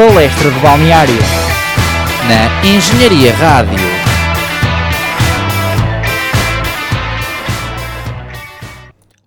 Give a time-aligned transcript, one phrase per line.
[0.00, 1.14] Palestra de Balneário
[2.26, 3.76] na Engenharia Rádio.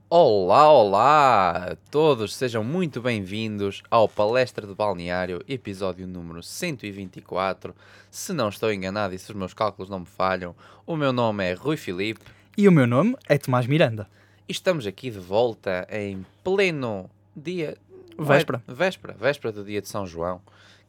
[0.09, 7.76] Olá, olá a todos, sejam muito bem-vindos ao Palestra de Balneário, episódio número 124.
[8.09, 10.55] Se não estou enganado e se os meus cálculos não me falham,
[10.88, 12.21] o meu nome é Rui Filipe
[12.58, 14.09] E o meu nome é Tomás Miranda.
[14.49, 17.77] e estamos aqui de volta em pleno dia.
[18.18, 18.63] Véspera.
[18.67, 20.41] Véspera, véspera do dia de São João,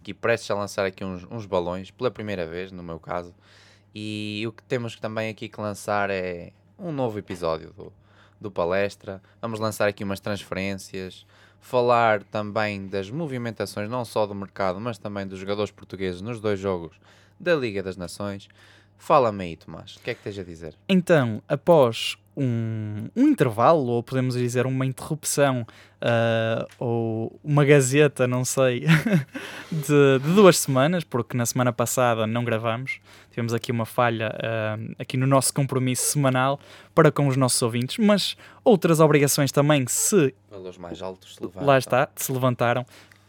[0.03, 3.35] que prestes a lançar aqui uns, uns balões, pela primeira vez, no meu caso.
[3.95, 7.93] E o que temos também aqui que lançar é um novo episódio do,
[8.41, 9.23] do palestra.
[9.41, 11.25] Vamos lançar aqui umas transferências,
[11.61, 16.59] falar também das movimentações, não só do mercado, mas também dos jogadores portugueses nos dois
[16.59, 16.97] jogos
[17.39, 18.49] da Liga das Nações.
[18.99, 20.75] Fala-me aí, Tomás, o que é que tens a dizer?
[20.89, 25.67] Então, após um, um intervalo, ou podemos dizer uma interrupção,
[26.01, 28.81] ah, ou uma gazeta, não sei,
[29.73, 33.01] de, de duas semanas, porque na semana passada não gravamos,
[33.31, 36.61] tivemos aqui uma falha ah, aqui no nosso compromisso semanal
[36.95, 41.67] para com os nossos ouvintes, mas outras obrigações também se Valores mais altos se levantam.
[41.67, 42.85] lá está, se levantaram,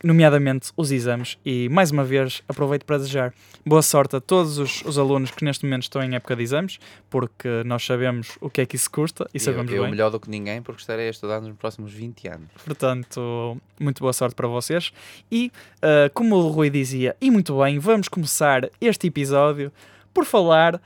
[0.06, 1.38] nomeadamente os exames.
[1.44, 3.34] E mais uma vez aproveito para desejar
[3.66, 6.80] boa sorte a todos os, os alunos que neste momento estão em época de exames,
[7.10, 9.92] porque nós sabemos o que é que isso custa e eu, sabemos eu bem.
[9.92, 12.48] melhor do que ninguém porque estarei a estudar nos próximos 20 anos.
[12.64, 14.94] Portanto, muito boa sorte para vocês.
[15.32, 19.72] E, ah, como o Rui dizia, e muito bem, vamos começar este episódio
[20.14, 20.80] por falar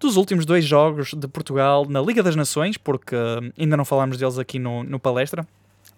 [0.00, 4.16] dos últimos dois jogos de Portugal na Liga das Nações, porque ah, ainda não falámos
[4.16, 5.46] deles aqui no, no palestra,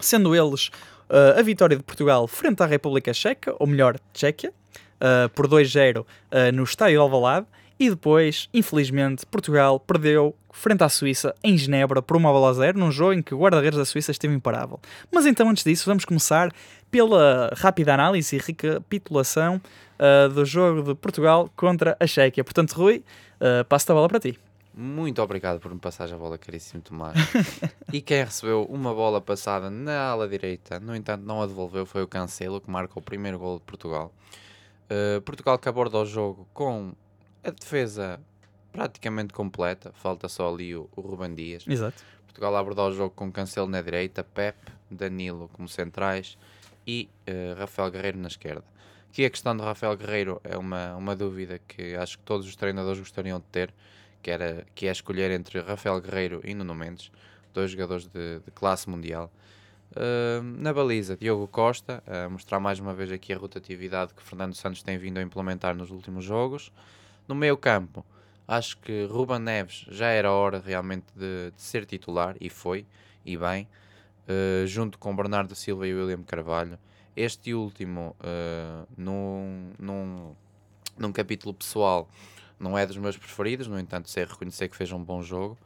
[0.00, 0.72] sendo eles
[1.10, 4.52] ah, a vitória de Portugal frente à República Checa, ou melhor, Tchequia,
[5.00, 7.46] ah, por 2-0 ah, no Estádio de Alvalade,
[7.78, 12.78] e depois, infelizmente, Portugal perdeu frente à Suíça em Genebra por uma bola a zero,
[12.78, 14.78] num jogo em que o guarda-redes da Suíça esteve imparável.
[15.10, 16.52] Mas então, antes disso, vamos começar
[16.90, 19.60] pela rápida análise e recapitulação
[19.98, 22.44] ah, do jogo de Portugal contra a Chequia.
[22.44, 23.02] Portanto, Rui,
[23.40, 24.38] ah, passo a bola para ti.
[24.72, 27.16] Muito obrigado por me passar a bola, caríssimo Tomás.
[27.92, 32.02] e quem recebeu uma bola passada na ala direita, no entanto não a devolveu, foi
[32.02, 34.12] o Cancelo, que marca o primeiro gol de Portugal.
[34.90, 36.92] Uh, Portugal que aborda o jogo com
[37.42, 38.20] a defesa
[38.72, 41.64] praticamente completa, falta só ali o, o Ruben Dias.
[41.66, 42.02] Exato.
[42.26, 44.56] Portugal aborda o jogo com Cancelo na direita, Pep,
[44.90, 46.38] Danilo como centrais
[46.86, 48.64] e eh, Rafael Guerreiro na esquerda.
[49.10, 52.54] Aqui a questão de Rafael Guerreiro é uma, uma dúvida que acho que todos os
[52.54, 53.74] treinadores gostariam de ter,
[54.22, 57.10] que, era, que é escolher entre Rafael Guerreiro e Nuno Mendes,
[57.52, 59.30] dois jogadores de, de classe mundial.
[59.92, 64.54] Uh, na baliza, Diogo Costa, a mostrar mais uma vez aqui a rotatividade que Fernando
[64.54, 66.70] Santos tem vindo a implementar nos últimos jogos.
[67.26, 68.06] No meio campo,
[68.46, 72.86] acho que Ruben Neves já era hora realmente de, de ser titular, e foi,
[73.24, 73.66] e bem,
[74.28, 76.78] uh, junto com Bernardo Silva e William Carvalho.
[77.16, 80.36] Este último, uh, num, num,
[80.96, 82.08] num capítulo pessoal,
[82.60, 85.56] não é dos meus preferidos, no entanto, sei reconhecer que fez um bom jogo.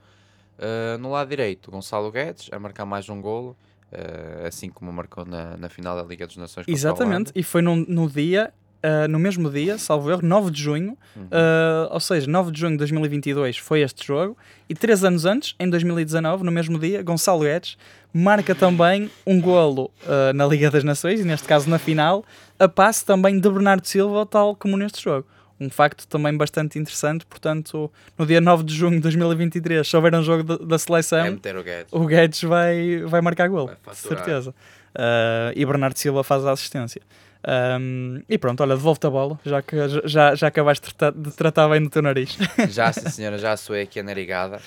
[0.58, 3.56] Uh, no lado direito, Gonçalo Guedes, a marcar mais um golo,
[3.92, 6.64] uh, assim como marcou na, na final da Liga dos Nações.
[6.68, 10.96] Exatamente, e foi num- no dia, ah, no mesmo dia, salvo erro, 9 de junho,
[11.16, 11.26] Uhum.
[11.32, 14.36] ah, ou seja, 9 de junho de 2022 foi este jogo,
[14.68, 17.76] e três anos antes, em 2019, no mesmo dia, Gonçalo Guedes
[18.12, 22.24] marca também um golo ah, na Liga das Nações, e neste caso na final,
[22.60, 25.26] a passe também de Bernardo Silva, tal como neste jogo.
[25.66, 30.14] Um facto também bastante interessante, portanto, no dia 9 de junho de 2023, se houver
[30.14, 31.92] um jogo da- da seleção, É o Guedes.
[31.92, 34.54] o Guedes vai, vai marcar gol, de certeza.
[34.94, 37.00] Ah, e Bernardo Silva faz a assistência.
[37.46, 41.30] Ahm, e pronto, olha, devolve-te a bola, já que já, já acabaste de tratar, de
[41.32, 42.38] tratar bem no teu nariz.
[42.70, 44.60] Já, sim senhora, já soei aqui a narigada.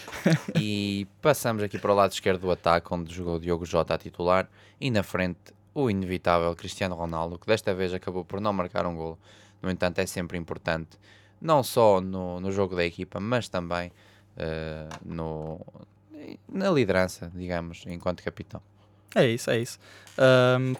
[0.56, 3.98] E passamos aqui para o lado esquerdo do ataque, onde jogou o Diogo Jota a
[3.98, 4.48] titular.
[4.80, 5.40] E na frente,
[5.74, 9.18] o inevitável Cristiano Ronaldo, que desta vez acabou por não marcar um golo.
[9.62, 10.98] No entanto, é sempre importante,
[11.42, 13.92] não só no, no jogo da equipa, mas também
[14.38, 15.60] eh, no,
[16.48, 18.62] na liderança, digamos, enquanto capitão.
[19.16, 19.80] É isso, é isso.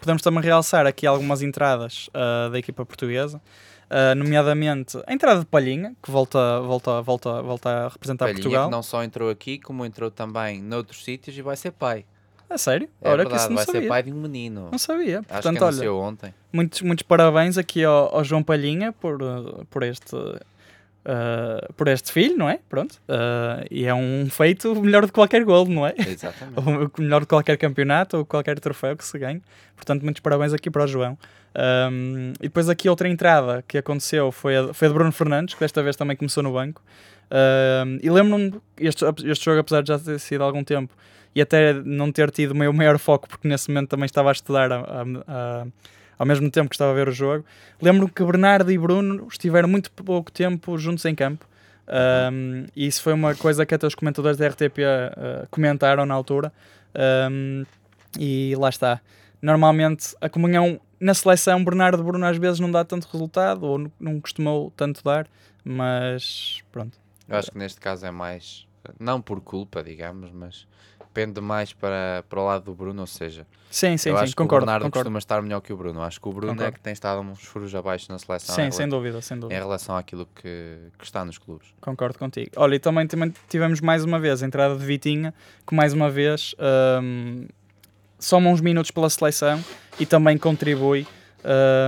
[0.00, 3.40] Podemos também realçar aqui algumas entradas ah, da equipa portuguesa,
[3.90, 8.66] ah, nomeadamente a entrada de Palhinha, que volta, volta, volta, volta a representar Palhinha, Portugal.
[8.66, 12.04] que não só entrou aqui, como entrou também noutros sítios e vai ser pai.
[12.50, 12.88] A sério?
[13.02, 13.88] É que verdade, isso não vai ser sabia.
[13.88, 14.68] pai de um menino.
[14.70, 15.18] Não sabia.
[15.18, 16.34] Acho Portanto, que olha, ontem.
[16.52, 20.14] Muitos, muitos parabéns aqui ao, ao João Palhinha por, uh, por este.
[20.16, 22.58] uh, por este filho, não é?
[22.68, 22.92] Pronto.
[23.08, 25.94] Uh, e é um feito melhor que qualquer gol, não é?
[25.96, 26.58] Exatamente.
[26.58, 29.42] Ou melhor que qualquer campeonato ou qualquer troféu que se ganhe.
[29.76, 31.18] Portanto, muitos parabéns aqui para o João.
[31.90, 35.54] Um, e depois aqui outra entrada que aconteceu foi a, foi a de Bruno Fernandes,
[35.54, 36.82] que desta vez também começou no banco.
[37.30, 40.94] Um, e lembro-me, este, este jogo, apesar de já ter sido há algum tempo,
[41.34, 44.32] e até não ter tido o meu maior foco, porque nesse momento também estava a
[44.32, 45.66] estudar a, a- a-
[46.18, 47.44] ao mesmo tempo que estava a ver o jogo.
[47.80, 51.46] Lembro-me que Bernardo e Bruno estiveram muito pouco tempo juntos em campo.
[52.32, 56.14] Um, e isso foi uma coisa que até os comentadores da RTP uh, comentaram na
[56.14, 56.52] altura.
[57.30, 57.64] Um,
[58.18, 59.00] e lá está.
[59.40, 64.20] Normalmente a comunhão na seleção, Bernardo Bruno às vezes não dá tanto resultado, ou não
[64.20, 65.26] costumou tanto dar,
[65.64, 66.98] mas pronto.
[67.28, 68.66] Eu acho que neste caso é mais,
[68.98, 70.66] não por culpa, digamos, mas
[71.12, 74.36] pende mais para, para o lado do Bruno, ou seja, sim, sim, eu sim, acho
[74.36, 75.04] concordo, que o Bernardo concordo.
[75.06, 76.00] costuma estar melhor que o Bruno.
[76.02, 76.74] Acho que o Bruno é Concordo.
[76.74, 79.58] que tem estado uns furos abaixo na seleção Sim, em, sem dúvida, sem em dúvida.
[79.58, 81.68] relação àquilo que, que está nos clubes.
[81.80, 82.50] Concordo contigo.
[82.56, 85.34] Olha, e também, também tivemos mais uma vez a entrada de Vitinha,
[85.66, 86.54] que mais uma vez
[87.02, 87.46] hum,
[88.18, 89.62] soma uns minutos pela seleção
[89.98, 91.06] e também contribui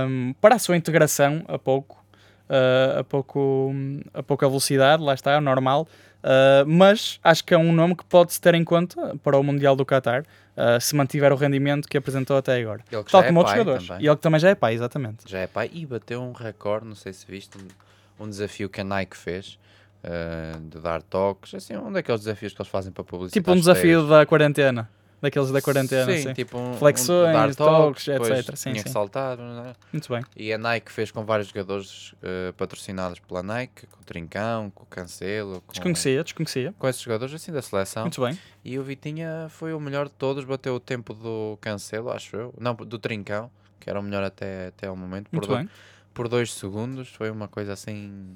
[0.07, 2.03] hum, para a sua integração a pouco,
[2.49, 3.71] uh, a pouco,
[4.13, 5.87] a pouca velocidade, lá está, é normal.
[6.23, 9.75] Uh, mas acho que é um nome que pode-se ter em conta para o Mundial
[9.75, 10.21] do Qatar,
[10.55, 12.81] uh, se mantiver o rendimento que apresentou até agora.
[12.91, 13.87] Ele que Tal é como outros pai jogadores.
[13.87, 14.03] também.
[14.03, 15.17] E ele que também já é pai, exatamente.
[15.27, 18.79] Já é pai e bateu um recorde, não sei se viste, um, um desafio que
[18.81, 19.57] a Nike fez.
[20.03, 23.33] eh, de dar toques, assim, um daqueles desafios que eles fazem para publicidade.
[23.33, 24.89] Tipo um desafio da quarentena,
[25.21, 26.11] daqueles da quarentena.
[26.11, 26.33] sim, sim.
[26.33, 28.55] tipo um, Flexões, um depois etc.
[28.55, 28.93] Sim, tinha que sim.
[28.93, 29.37] saltar.
[29.37, 29.73] não é?
[29.93, 30.23] Muito bem.
[30.35, 34.83] E a Nike fez com vários jogadores eh, patrocinados pela Nike, com o Trincão, com
[34.83, 36.73] o Cancelo, com, Desconhecia, desconhecia.
[36.77, 38.03] com esses jogadores assim da seleção.
[38.03, 38.37] Muito bem.
[38.63, 42.53] E o Vitinha foi o melhor de todos, bateu o tempo do Cancelo, acho eu.
[42.59, 45.29] Não, do Trincão, que era o melhor até, até ao momento.
[45.29, 45.69] Por, Muito do- bem.
[46.13, 48.35] por dois segundos, foi uma coisa assim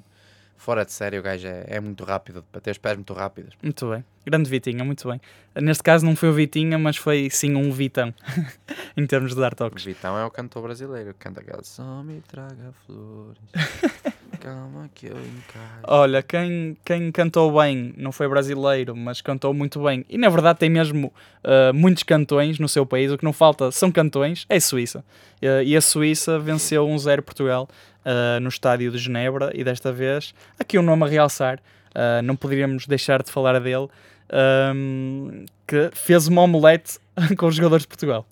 [0.58, 1.20] fora de série.
[1.20, 3.54] O gajo é, é muito rápido, para ter os pés muito rápidos.
[3.62, 4.04] Muito bem.
[4.26, 5.22] Grande Vitinha, muito bem.
[5.56, 8.14] Neste caso não foi o Vitinha, mas foi sim um Vitão,
[8.98, 9.84] em termos de dar O toques.
[9.86, 13.38] Vitão é o cantor brasileiro, que canta aquela Só me traga flores,
[14.42, 15.84] calma que eu encaixo.
[15.84, 20.04] Olha, quem, quem cantou bem não foi brasileiro, mas cantou muito bem.
[20.10, 21.14] E na verdade tem mesmo
[21.44, 23.12] uh, muitos cantões no seu país.
[23.12, 24.46] O que não falta são cantões.
[24.50, 25.06] É Suíça.
[25.42, 27.70] Uh, e a Suíça venceu 1-0 Portugal
[28.06, 29.52] uh, no estádio de Genebra.
[29.54, 31.60] E desta vez, aqui um nome a realçar.
[31.92, 33.88] uh, não poderíamos deixar de falar dele.
[34.74, 37.00] um, que fez uma omelete
[37.38, 38.26] com os jogadores de Portugal.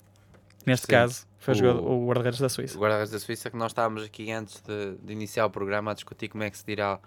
[0.66, 0.92] Neste Sim.
[0.92, 2.76] caso, foi o, O- guarda-redes da Suíça.
[2.76, 5.94] O guarda-redes da Suíça, que nós estávamos aqui antes de, de iniciar o programa a
[5.94, 6.98] discutir como é que se dirá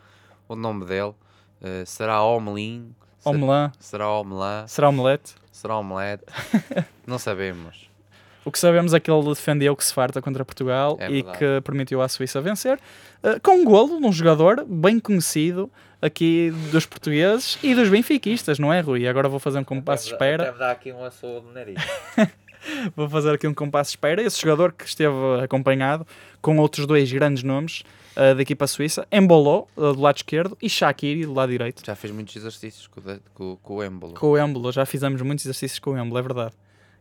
[0.47, 1.13] o nome dele.
[1.61, 2.93] Eh, será Omelin?
[3.25, 4.63] Omelã, Será Omelã?
[4.67, 5.33] será omelete?
[5.51, 6.23] Será Omelete?
[7.05, 7.89] Não sabemos.
[8.47, 11.59] O que sabemos é que ele defendeu que se farta contra Portugal É e que
[11.65, 12.79] permitiu à Suíça vencer
[13.21, 15.69] eh, com um golo de um jogador bem conhecido
[16.01, 19.05] aqui dos portugueses e dos benfiquistas, não é, Rui?
[19.05, 20.53] Agora vou fazer um compasso de espera.
[20.53, 21.75] dar aqui um açougue no nariz.
[22.95, 24.21] Vou fazer aqui um compasso de espera.
[24.21, 26.05] Esse jogador que esteve acompanhado
[26.41, 27.83] com outros dois grandes nomes
[28.15, 31.83] eh, da equipa suíça, Embolou, eh, do lado esquerdo, e Shaqiri, do lado direito.
[31.85, 33.03] Já fez muitos exercícios com, o
[33.33, 34.13] com, com o émbolo.
[34.15, 36.55] Com o Embolo, já fizemos muitos exercícios com o Embolo, é verdade.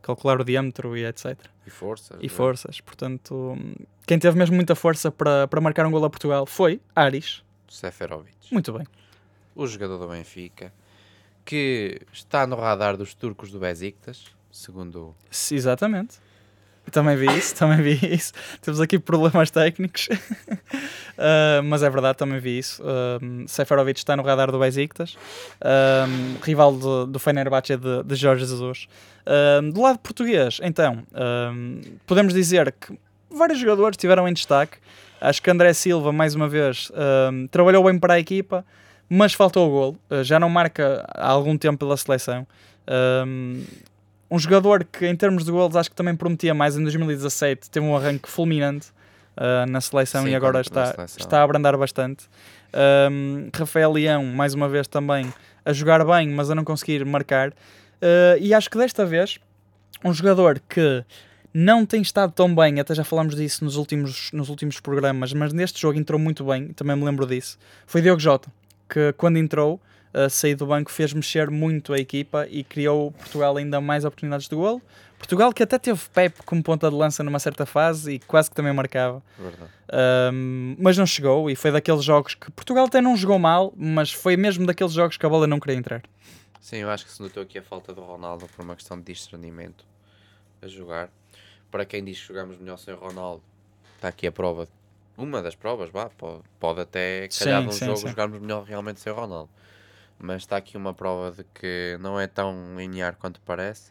[0.06, 1.36] Calcular o diâmetro e etc.
[1.66, 2.16] E força.
[2.20, 2.80] e forças.
[2.80, 3.58] Portanto,
[4.06, 7.42] quem teve mesmo muita força para, para marcar um gol a Portugal foi Aris.
[7.68, 8.52] Seferovic.
[8.52, 8.86] Muito bem.
[9.52, 10.72] O jogador do Benfica.
[11.44, 14.26] Que está no radar dos turcos do Besiktas.
[14.52, 15.12] Segundo
[15.50, 16.18] Exatamente.
[16.90, 18.32] Também vi isso, também vi isso.
[18.62, 20.08] Temos aqui problemas técnicos.
[21.18, 22.82] Ah, mas é verdade, também vi isso.
[23.22, 25.16] Um, Seferovic está no radar do Besiktas,
[25.64, 28.86] um, rival do, do Fenerbahçe de, de Jorge Jesus.
[29.72, 31.02] Do lado português, então,
[32.06, 32.98] podemos dizer que
[33.30, 34.76] vários jogadores tiveram em destaque.
[35.18, 36.92] Acho que André Silva, mais uma vez,
[37.50, 38.62] trabalhou bem para a equipa,
[39.08, 39.99] mas faltou o golo.
[40.11, 42.46] Uh, já não marca há algum tempo pela seleção.
[44.30, 47.71] Um jogador que, em termos de golos, acho que também prometia mais em 2017.
[47.71, 48.88] Teve um arranque fulminante
[49.37, 51.16] uh, na seleção Sim, e agora está, seleção.
[51.18, 52.28] está a abrandar bastante.
[53.11, 55.33] Um, Rafael Leão, mais uma vez também,
[55.64, 57.50] a jogar bem, mas a não conseguir marcar.
[57.50, 59.38] Uh, e acho que desta vez,
[60.04, 61.04] um jogador que
[61.54, 65.52] não tem estado tão bem, até já falámos disso nos últimos, nos últimos programas, mas
[65.54, 68.52] neste jogo entrou muito bem, também me lembro disso, foi Diogo Jota,
[68.87, 69.80] que quando entrou,
[70.16, 74.49] a sair do banco, fez mexer muito a equipa e criou Portugal ainda mais oportunidades
[74.49, 74.80] de golo.
[75.18, 78.56] Portugal que até teve Pep como ponta de lança numa certa fase e quase que
[78.56, 79.23] também marcava.
[80.32, 84.12] Um, mas não chegou e foi daqueles jogos que Portugal até não jogou mal, mas
[84.12, 86.02] foi mesmo daqueles jogos que a bola não queria entrar.
[86.61, 89.12] Sim, eu acho que se notou aqui a falta do Ronaldo por uma questão de
[89.12, 89.85] discernimento
[90.62, 91.08] a jogar.
[91.70, 93.42] Para quem diz que jogamos melhor sem o Ronaldo,
[93.96, 94.66] está aqui a prova.
[95.16, 98.08] Uma das provas, vá, pode, pode até calhar Sim, num sim, jogo sim.
[98.08, 99.49] jogarmos melhor realmente sem o Ronaldo.
[100.18, 103.90] Mas está aqui uma prova de que não é tão linear quanto parece.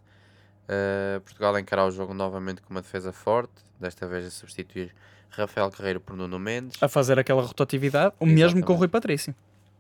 [0.65, 4.93] Uh, Portugal encarar o jogo novamente com uma defesa forte, desta vez a substituir
[5.29, 6.81] Rafael Carreiro por Nuno Mendes.
[6.81, 8.79] A fazer aquela rotatividade, o mesmo com o Exatamente.
[8.79, 9.35] Rui Patrício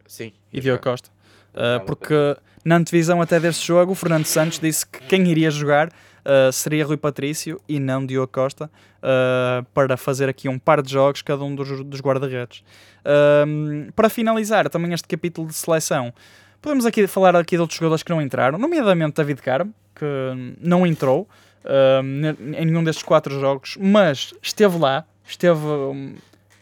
[0.05, 1.09] Sim, e Diogo Costa.
[1.53, 5.89] Uh, porque na antevisão até deste jogo, o Fernando Santos disse que quem iria jogar
[6.25, 10.91] uh, seria Rui Patrício e não Diogo Costa uh, para fazer aqui um par de
[10.91, 12.63] jogos cada um dos, dos guarda-redes.
[13.05, 16.11] Uh, para finalizar também este capítulo de seleção,
[16.61, 20.05] podemos aqui falar aqui de outros jogadores que não entraram, nomeadamente David Carmo, que
[20.59, 21.27] não entrou
[22.53, 26.13] em nenhum destes quatro jogos, mas esteve lá, esteve um,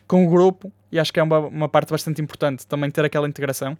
[0.07, 3.27] com o grupo e acho que é uma, uma parte bastante importante também ter aquela
[3.27, 3.77] integração.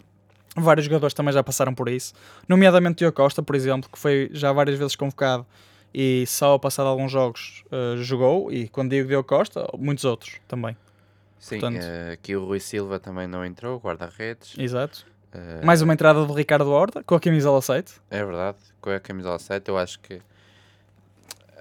[0.54, 2.12] Vários jogadores também já passaram por isso,
[2.46, 5.46] nomeadamente Diogo Costa, por exemplo, que foi já várias vezes convocado
[5.94, 8.52] e só passado alguns jogos uh, jogou.
[8.52, 10.76] E quando digo Diogo Costa, muitos outros também.
[11.38, 14.54] Sim, Portanto, uh, aqui o Rui Silva também não entrou, guarda-redes.
[14.58, 15.06] Exato.
[15.32, 17.94] Uh, Mais uma entrada do Ricardo Horta com a camisola 7.
[18.10, 19.68] É verdade, com a camisola 7.
[19.68, 20.20] Eu acho que.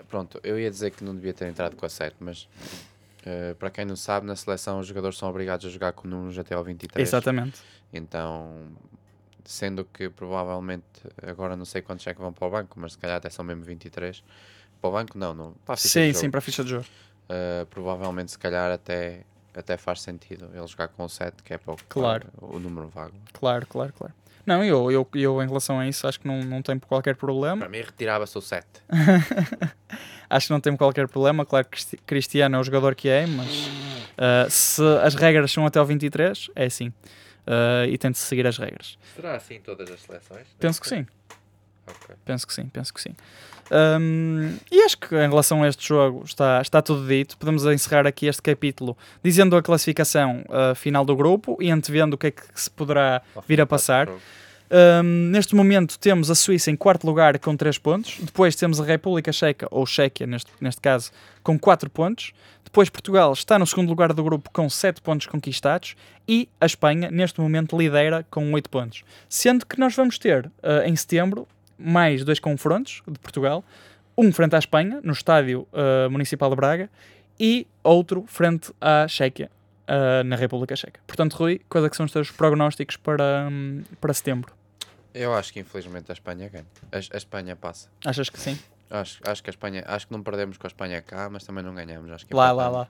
[0.10, 2.48] Pronto, eu ia dizer que não devia ter entrado com a 7, mas
[3.24, 6.38] Uh, para quem não sabe, na seleção os jogadores são obrigados a jogar com números
[6.38, 7.08] até ao 23.
[7.08, 7.62] Exatamente.
[7.94, 8.68] Então,
[9.46, 10.84] sendo que provavelmente,
[11.22, 13.44] agora não sei quantos é que vão para o banco, mas se calhar até são
[13.44, 14.24] mesmo 23.
[14.82, 16.20] Para o banco, não, não para a ficha sim, de jogo.
[16.20, 16.86] sim, para a ficha de jogo.
[17.26, 19.22] Uh, provavelmente, se calhar, até,
[19.56, 22.28] até faz sentido ele jogar com o 7, que é para claro.
[22.42, 23.16] o número vago.
[23.34, 24.14] Claro, claro, claro.
[24.46, 27.60] Não, eu, eu, eu em relação a isso acho que não, não tem qualquer problema.
[27.60, 28.68] Para mim retirava-se o 7.
[30.30, 31.46] acho que não tem qualquer problema.
[31.46, 33.68] Claro que Cristiano é o jogador que é, mas
[34.18, 36.92] uh, se as regras são até o 23, é assim.
[37.46, 38.98] Uh, e tente seguir as regras.
[39.16, 40.48] Será assim todas as seleções?
[40.60, 41.06] Penso que sim.
[41.86, 42.16] Okay.
[42.24, 43.14] Penso que sim, penso que sim.
[43.72, 47.38] Um, e acho que em relação a este jogo está, está tudo dito.
[47.38, 52.18] Podemos encerrar aqui este capítulo dizendo a classificação uh, final do grupo e antevendo o
[52.18, 54.08] que é que se poderá vir a passar.
[54.74, 58.18] Um, neste momento temos a Suíça em quarto lugar com 3 pontos.
[58.20, 61.12] Depois temos a República Checa, ou Chequia neste, neste caso,
[61.44, 62.34] com 4 pontos.
[62.64, 65.96] Depois Portugal está no segundo lugar do grupo com 7 pontos conquistados.
[66.28, 69.04] E a Espanha, neste momento, lidera com 8 pontos.
[69.30, 73.64] Sendo que nós vamos ter uh, em setembro mais dois confrontos de Portugal,
[74.18, 76.90] um frente à Espanha, no estádio uh, Municipal de Braga,
[77.40, 79.52] e outro frente à Chequia,
[79.88, 81.00] uh, na República Checa.
[81.06, 84.63] Portanto, Rui, quais é são os teus prognósticos para, um, para setembro?
[85.14, 86.66] Eu acho que infelizmente a Espanha ganha.
[86.92, 87.90] A, a, Espanha passa.
[88.06, 88.58] Achas que sim?
[88.90, 91.64] Acho, acho que a Espanha, acho que não perdemos com a Espanha cá, mas também
[91.64, 92.12] não ganhamos.
[92.12, 92.88] Acho que lá, lá, lá.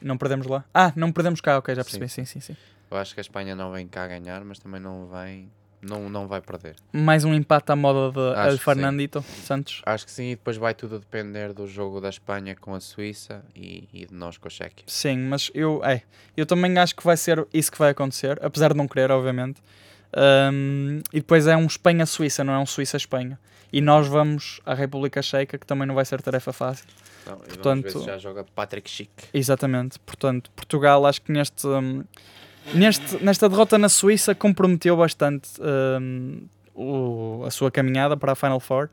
[0.00, 0.64] Não perdemos lá.
[0.72, 2.08] Ah, não perdemos cá, ok, já percebi.
[2.08, 2.54] Sim, sim, sim.
[2.54, 2.60] sim.
[2.90, 5.50] Eu acho que a Espanha não vem cá ganhar, mas também não vem
[5.82, 6.76] não, não vai perder.
[6.92, 8.12] Mais um empate à moda
[8.52, 9.80] de Fernandito Santos.
[9.86, 13.42] Acho que sim, e depois vai tudo depender do jogo da Espanha com a Suíça
[13.56, 14.84] e, e de nós com a Chequia.
[14.86, 16.02] Sim, mas eu, é,
[16.36, 19.62] eu também acho que vai ser isso que vai acontecer, apesar de não querer, obviamente.
[20.16, 23.38] Um, e depois é um Espanha-Suíça, não é um Suíça-Espanha.
[23.72, 26.86] E nós vamos à República Checa, que também não vai ser tarefa fácil.
[27.26, 29.10] Não, Portanto, já joga Patrick Schick.
[29.32, 29.98] Exatamente.
[30.00, 31.66] Portanto, Portugal, acho que neste.
[31.66, 32.04] Um,
[32.74, 36.42] Neste, nesta derrota na Suíça comprometeu bastante um,
[36.74, 38.88] o, a sua caminhada para a Final Four.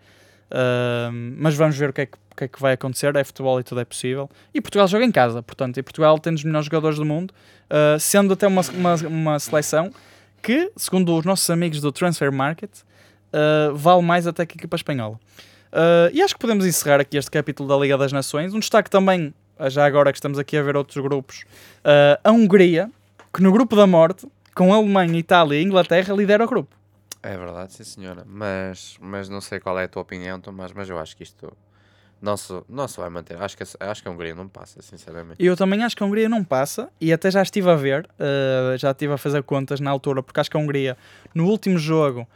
[0.49, 3.15] Um, mas vamos ver o que, é que, o que, é que, vai acontecer.
[3.15, 4.29] É futebol e tudo é possível.
[4.53, 7.33] E Portugal joga em casa, portanto, e Portugal tem os melhores jogadores do mundo,
[7.69, 9.91] uh, sendo até uma, uma, uma, seleção
[10.47, 14.77] que, segundo os nossos amigos do Transfer Market, uh, vale mais até que a equipa
[14.77, 15.19] espanhola.
[15.73, 18.53] Uh, e acho que podemos encerrar aqui este capítulo da Liga das Nações.
[18.53, 19.33] Um destaque também,
[19.67, 21.43] já agora que estamos aqui a ver outros grupos,
[22.23, 22.89] a Hungria
[23.33, 24.25] que no grupo da morte,
[24.55, 26.73] com a Alemanha, Itália e Inglaterra, lidera o grupo.
[27.21, 28.23] É verdade, sim senhora.
[28.25, 31.51] Mas, mas não sei qual é a tua opinião, Tomás, mas eu acho que isto
[32.21, 33.41] não se, não se vai manter.
[33.41, 35.43] Acho que, acho que a Hungria não passa, sinceramente.
[35.43, 38.77] Eu também acho que a Hungria não passa e até já estive a ver, uh,
[38.77, 40.97] já estive a fazer contas na altura, porque acho que a Hungria,
[41.33, 42.27] no último jogo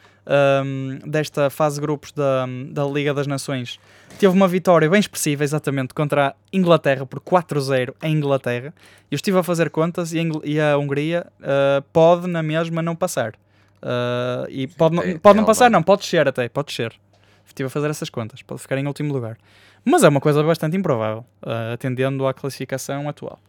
[0.65, 3.79] um, desta fase de grupos da, da Liga das Nações,
[4.19, 8.73] teve uma vitória bem expressiva, exatamente, contra a Inglaterra por 4-0 em Inglaterra.
[9.09, 12.95] Eu estive a fazer contas e a, e a Hungria uh, pode, na mesma, não
[12.95, 13.33] passar.
[13.81, 16.93] Uh, e Sim, pode, tem, pode não passar, não, pode descer até, pode descer.
[17.47, 19.37] Estive a fazer essas contas, pode ficar em último lugar.
[19.83, 23.39] Mas é uma coisa bastante improvável, uh, atendendo à classificação atual.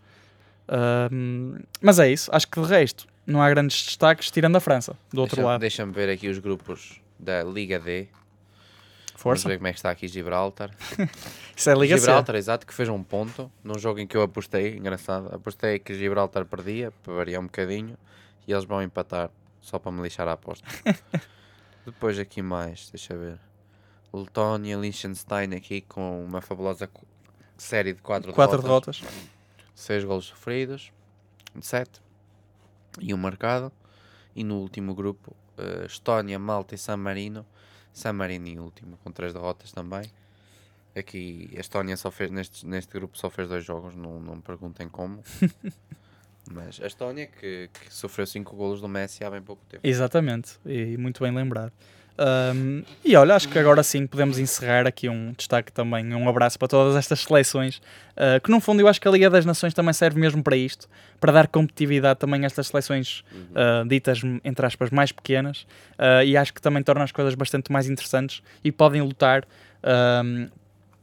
[1.81, 5.21] mas é isso, acho que de resto não há grandes destaques, tirando a França, do
[5.21, 5.61] outro deixa, lado.
[5.61, 8.09] Deixa-me ver aqui os grupos da Liga D.
[9.15, 9.45] Força.
[9.45, 10.71] Vamos ver como é que está aqui Gibraltar.
[11.55, 12.39] Isso é Liga Gibraltar, C.
[12.39, 16.45] exato, que fez um ponto num jogo em que eu apostei, engraçado, apostei que Gibraltar
[16.45, 17.97] perdia, para variar um bocadinho,
[18.47, 20.67] e eles vão empatar, só para me lixar a aposta.
[21.87, 23.39] Depois aqui mais, deixa ver.
[24.13, 26.89] Letónia, Liechtenstein aqui com uma fabulosa
[27.57, 28.63] série de 4 derrotas.
[28.63, 29.03] derrotas.
[29.75, 30.93] 6 golos sofridos,
[31.61, 32.01] 7
[33.01, 33.73] e um marcado.
[34.35, 37.47] E no último grupo, uh, Estónia, Malta e San Marino.
[37.93, 40.11] San Marino em último, com 3 derrotas também.
[40.97, 44.43] Aqui a Estónia só fez neste, neste grupo só fez dois jogos, não, não me
[44.43, 45.23] perguntem como.
[46.51, 49.87] Mas a Estónia que, que sofreu 5 golos do Messi há bem pouco tempo.
[49.87, 51.73] Exatamente, e muito bem lembrado.
[52.19, 56.59] Um, e olha, acho que agora sim podemos encerrar aqui um destaque também, um abraço
[56.59, 57.79] para todas estas seleções,
[58.17, 60.57] uh, que no fundo eu acho que a Liga das Nações também serve mesmo para
[60.57, 60.89] isto,
[61.19, 65.63] para dar competitividade também a estas seleções uh, ditas, entre aspas, mais pequenas,
[65.99, 69.45] uh, e acho que também torna as coisas bastante mais interessantes e podem lutar,
[70.23, 70.49] um,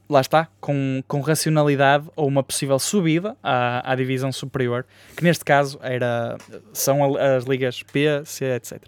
[0.08, 4.86] lá está, com, com racionalidade ou uma possível subida à, à divisão superior,
[5.18, 6.38] que neste caso era,
[6.72, 8.84] são as ligas B, C, etc.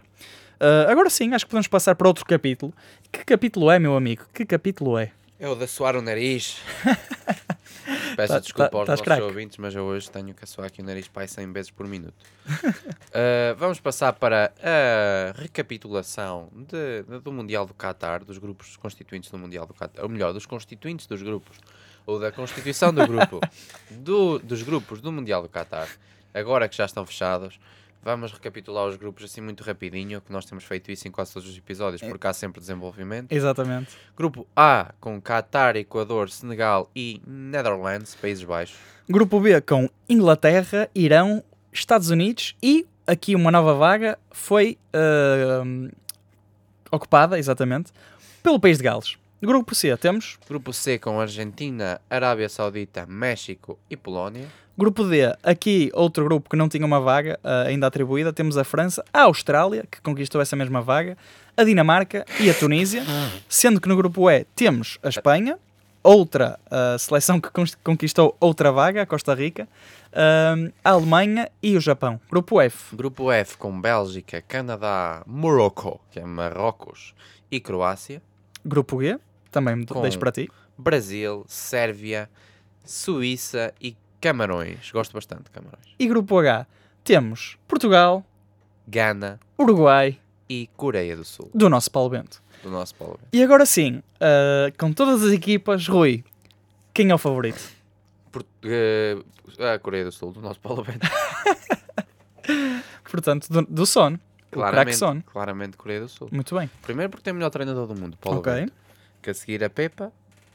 [0.62, 2.72] Uh, agora sim, acho que podemos passar para outro capítulo.
[3.12, 4.26] Que capítulo é, meu amigo?
[4.32, 5.12] Que capítulo é?
[5.40, 6.58] É o de suar o nariz.
[8.16, 9.24] Peço tá, desculpa tá, aos nossos crack.
[9.24, 12.14] ouvintes, mas eu hoje tenho que suar aqui o nariz para 100 vezes por minuto.
[12.48, 19.32] uh, vamos passar para a recapitulação de, de, do Mundial do Qatar, dos grupos constituintes
[19.32, 21.58] do Mundial do Qatar, ou melhor, dos constituintes dos grupos,
[22.06, 23.40] ou da constituição do grupo,
[23.90, 25.90] do, dos grupos do Mundial do Qatar,
[26.36, 27.60] agora que já estão fechados.
[28.04, 31.48] Vamos recapitular os grupos assim muito rapidinho, que nós temos feito isso em quase todos
[31.48, 33.32] os episódios, porque há sempre desenvolvimento.
[33.32, 33.96] Exatamente.
[34.18, 38.78] Grupo A com Qatar, Equador, Senegal e Netherlands, Países Baixos.
[39.08, 45.92] Grupo B com Inglaterra, Irão, Estados Unidos e aqui uma nova vaga foi uh,
[46.92, 47.92] ocupada, exatamente,
[48.42, 49.18] pelo país de Gales.
[49.44, 50.38] Grupo C temos?
[50.48, 54.48] Grupo C com Argentina, Arábia Saudita, México e Polónia.
[54.78, 58.64] Grupo D, aqui outro grupo que não tinha uma vaga uh, ainda atribuída, temos a
[58.64, 61.18] França, a Austrália, que conquistou essa mesma vaga,
[61.58, 63.04] a Dinamarca e a Tunísia,
[63.50, 65.58] sendo que no grupo E temos a Espanha,
[66.04, 67.50] outra uh, seleção que
[67.84, 69.68] conquistou outra vaga, a Costa Rica,
[70.14, 72.22] uh, a Alemanha e o Japão.
[72.30, 72.96] Grupo F.
[72.96, 77.16] Grupo F com Bélgica, Canadá, Morocco, que é Marrocos,
[77.52, 78.22] e Croácia.
[78.64, 79.20] Grupo G,
[79.52, 80.50] também com deixo para ti.
[80.78, 82.30] Brasil, Sérvia,
[82.84, 85.86] Suíça e Camarões, gosto bastante de Camarões.
[86.00, 86.66] E grupo H,
[87.04, 88.26] temos Portugal,
[88.88, 90.18] Gana, Uruguai
[90.50, 91.50] e Coreia do Sul.
[91.54, 92.42] Do nosso Paulo Bento.
[92.64, 93.30] Do nosso Paulo Bento.
[93.34, 96.24] E agora sim, uh, com todas as equipas, Rui,
[96.94, 97.62] quem é o favorito?
[98.32, 101.08] Por, uh, a Coreia do Sul, do nosso Paulo Bento.
[103.10, 104.18] Portanto, do, do Son.
[104.52, 105.22] Claramente, Son.
[105.22, 106.28] claramente Coreia do Sul.
[106.32, 106.70] Muito bem.
[106.82, 108.62] Primeiro porque tem o melhor treinador do mundo, Paulo okay.
[108.62, 108.74] Bento.
[109.22, 110.12] Que a seguir a Pepa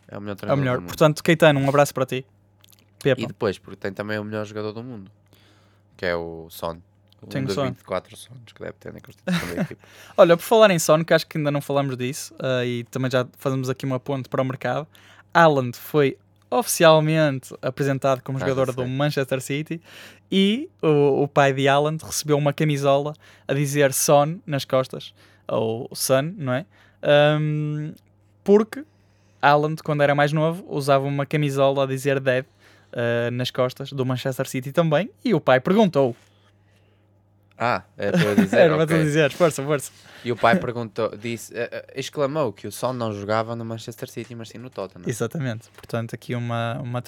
[0.09, 0.77] é o melhor treinador é o melhor.
[0.77, 0.89] do mundo.
[0.89, 2.25] Portanto, Keitano, um abraço para ti.
[3.03, 3.21] Pepa.
[3.21, 5.11] E depois, porque tem também o melhor jogador do mundo,
[5.97, 6.79] que é o Son.
[7.23, 7.67] Um Tenho Son.
[7.67, 9.81] 24 sons que deve ter na constituição da equipe.
[10.17, 13.11] Olha, por falar em Son, que acho que ainda não falamos disso, uh, e também
[13.11, 14.87] já fazemos aqui uma ponte para o mercado,
[15.33, 16.17] Haaland foi
[16.51, 19.81] oficialmente apresentado como ah, jogador do Manchester City
[20.31, 23.15] e o, o pai de Haaland recebeu uma camisola
[23.49, 25.13] a dizer Son nas costas,
[25.49, 26.67] ou Son, não é?
[27.41, 27.93] Um,
[28.47, 28.85] porque
[29.43, 34.07] Haaland, quando era mais novo, usava uma camisola a dizer Dead uh, nas costas do
[34.07, 36.15] Manchester City também, e o pai perguntou.
[37.59, 38.57] Ah, é para dizer.
[38.61, 39.91] Era para tu dizer, força, força.
[40.25, 44.09] E o pai perguntou, disse, uh, uh, exclamou que o Son não jogava no Manchester
[44.09, 45.09] City, mas sim no Tottenham.
[45.09, 45.69] Exatamente.
[45.71, 47.03] Portanto, aqui uma, uma,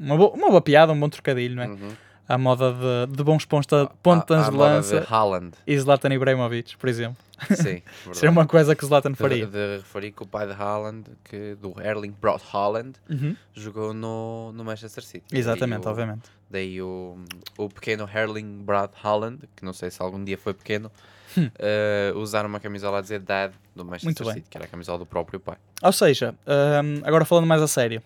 [0.00, 1.66] uma, boa, uma boa piada, um bom trocadilho, não é?
[1.66, 1.92] Uhum
[2.28, 5.00] à moda de, de bons ponta, pontas de lança.
[5.00, 5.52] De Haaland.
[5.66, 7.16] E Zlatan Ibrahimovic, por exemplo.
[7.54, 7.82] Sim,
[8.12, 9.46] Seria uma coisa que Zlatan faria.
[9.46, 13.36] De, de referir que o pai de Haaland, que, do Erling Brot Haaland, uhum.
[13.52, 15.36] jogou no, no Manchester City.
[15.36, 16.22] Exatamente, o, obviamente.
[16.48, 17.18] Daí o,
[17.58, 20.90] o pequeno Erling Brot Haaland, que não sei se algum dia foi pequeno,
[21.36, 25.06] uh, usar uma camisola a dizer Dad do Manchester City, que era a camisola do
[25.06, 25.56] próprio pai.
[25.82, 28.02] Ou seja, um, agora falando mais a sério,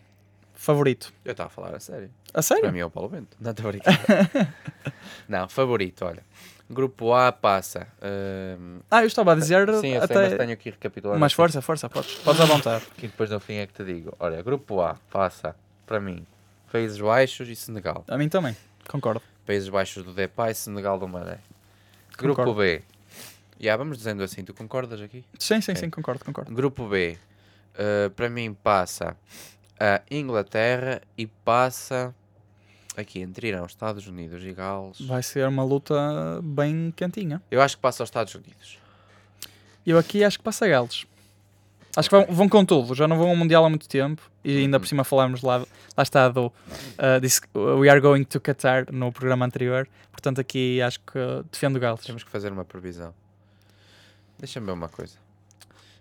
[0.58, 1.12] favorito?
[1.24, 2.10] Eu estava a falar a sério.
[2.34, 2.64] A sério?
[2.64, 3.36] Para mim é o Paulo Bento.
[3.40, 3.72] Não, estou
[5.28, 6.22] Não, favorito, olha.
[6.68, 7.86] Grupo A passa.
[8.02, 8.82] Uh...
[8.90, 9.66] Ah, eu estava a dizer.
[9.80, 10.14] Sim, eu até...
[10.14, 11.18] sei, mas tenho aqui recapitulado.
[11.18, 12.84] Mas força, força, podes, podes à vontade.
[12.96, 14.14] Que depois no fim é que te digo.
[14.18, 16.26] Olha, Grupo A passa, para mim,
[16.70, 18.04] Países Baixos e Senegal.
[18.08, 18.54] A mim também,
[18.88, 19.22] concordo.
[19.46, 21.38] Países Baixos do Depay, Senegal do Mané.
[22.18, 22.52] Grupo.
[22.52, 22.82] B.
[23.60, 25.24] Já yeah, vamos dizendo assim, tu concordas aqui?
[25.38, 25.74] Sim, sim, é.
[25.74, 26.52] sim, concordo, concordo.
[26.52, 27.16] Grupo B,
[27.74, 29.16] uh, para mim passa
[29.78, 32.14] a Inglaterra e passa
[32.96, 35.00] aqui entre Irão, Estados Unidos e Gales.
[35.00, 35.94] Vai ser uma luta
[36.42, 37.40] bem quentinha.
[37.50, 38.78] Eu acho que passa aos Estados Unidos.
[39.86, 41.06] Eu aqui acho que passa a Gales.
[41.96, 44.58] Acho que vão, vão, com tudo, já não vão ao Mundial há muito tempo e
[44.58, 44.88] ainda por uhum.
[44.88, 45.58] cima falámos lá,
[45.96, 50.80] lá está do uh, disse, We are going to Qatar no programa anterior, portanto aqui
[50.82, 51.18] acho que
[51.50, 52.02] defendo o Gales.
[52.04, 53.12] Temos que fazer uma previsão.
[54.38, 55.14] Deixa-me ver uma coisa.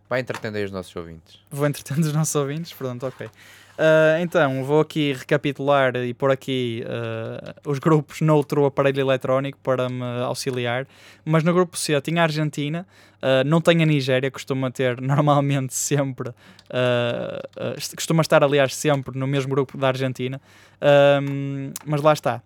[0.09, 1.39] Vai entretendo aí os nossos ouvintes.
[1.49, 3.29] Vou entretendo os nossos ouvintes, pronto, ok.
[3.77, 9.87] Uh, então, vou aqui recapitular e pôr aqui uh, os grupos noutro aparelho eletrónico para
[9.87, 10.87] me auxiliar.
[11.23, 12.87] Mas no grupo C tinha a Argentina,
[13.17, 16.31] uh, não tem a Nigéria, costuma ter normalmente sempre,
[17.95, 20.41] costuma estar aliás sempre no mesmo grupo da Argentina.
[21.85, 22.41] mas lá está.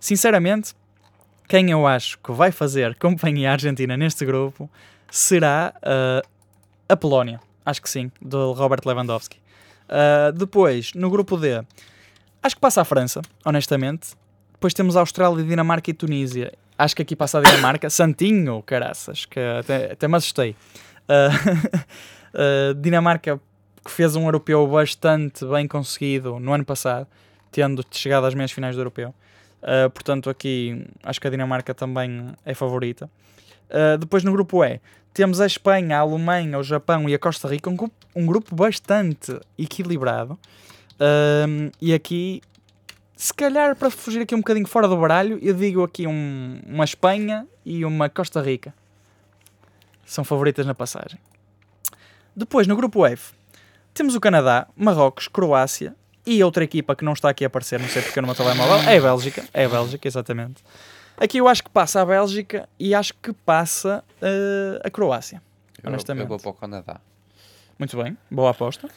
[0.00, 0.74] Sinceramente,
[1.46, 4.70] quem eu acho que vai fazer companhia à Argentina neste grupo
[5.10, 5.74] será
[6.88, 9.39] a Polónia, acho que sim, do Robert Lewandowski.
[9.90, 11.62] Uh, depois, no grupo D,
[12.40, 14.10] acho que passa a França, honestamente.
[14.52, 16.52] Depois temos a Austrália, Dinamarca e Tunísia.
[16.78, 17.90] Acho que aqui passa a Dinamarca.
[17.90, 20.54] Santinho, caraças, que até, até me assustei.
[21.08, 23.40] Uh, uh, Dinamarca,
[23.84, 27.06] que fez um europeu bastante bem conseguido no ano passado,
[27.50, 29.12] tendo chegado às meias finais do europeu.
[29.62, 33.10] Uh, portanto, aqui acho que a Dinamarca também é favorita.
[33.68, 34.80] Uh, depois no grupo E
[35.12, 38.54] temos a Espanha, a Alemanha, o Japão e a Costa Rica, um grupo, um grupo
[38.54, 40.38] bastante equilibrado.
[40.94, 42.42] Uh, e aqui,
[43.16, 46.84] se calhar para fugir aqui um bocadinho fora do baralho, eu digo aqui um, uma
[46.84, 48.74] Espanha e uma Costa Rica.
[50.04, 51.18] São favoritas na passagem.
[52.34, 53.32] Depois no grupo F
[53.92, 55.94] temos o Canadá, Marrocos, Croácia,
[56.26, 58.76] e outra equipa que não está aqui a aparecer, não sei porque no meu telemóvel,
[58.88, 59.44] é a Bélgica.
[59.52, 60.62] É a Bélgica, exatamente.
[61.20, 65.42] Aqui eu acho que passa a Bélgica e acho que passa uh, a Croácia.
[65.82, 66.22] Eu, honestamente.
[66.22, 66.98] eu vou para o Canadá.
[67.78, 68.88] Muito bem, boa aposta.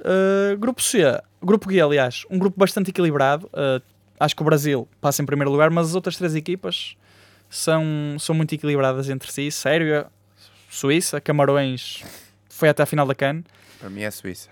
[0.00, 1.02] Uh, grupo C,
[1.42, 3.46] grupo G, aliás, um grupo bastante equilibrado.
[3.48, 3.82] Uh,
[4.18, 6.96] acho que o Brasil passa em primeiro lugar, mas as outras três equipas
[7.50, 9.50] são, são muito equilibradas entre si.
[9.50, 10.06] Sérvia,
[10.70, 12.02] Suíça, Camarões
[12.48, 13.44] foi até a final da CAN.
[13.78, 14.48] Para mim é Suíça.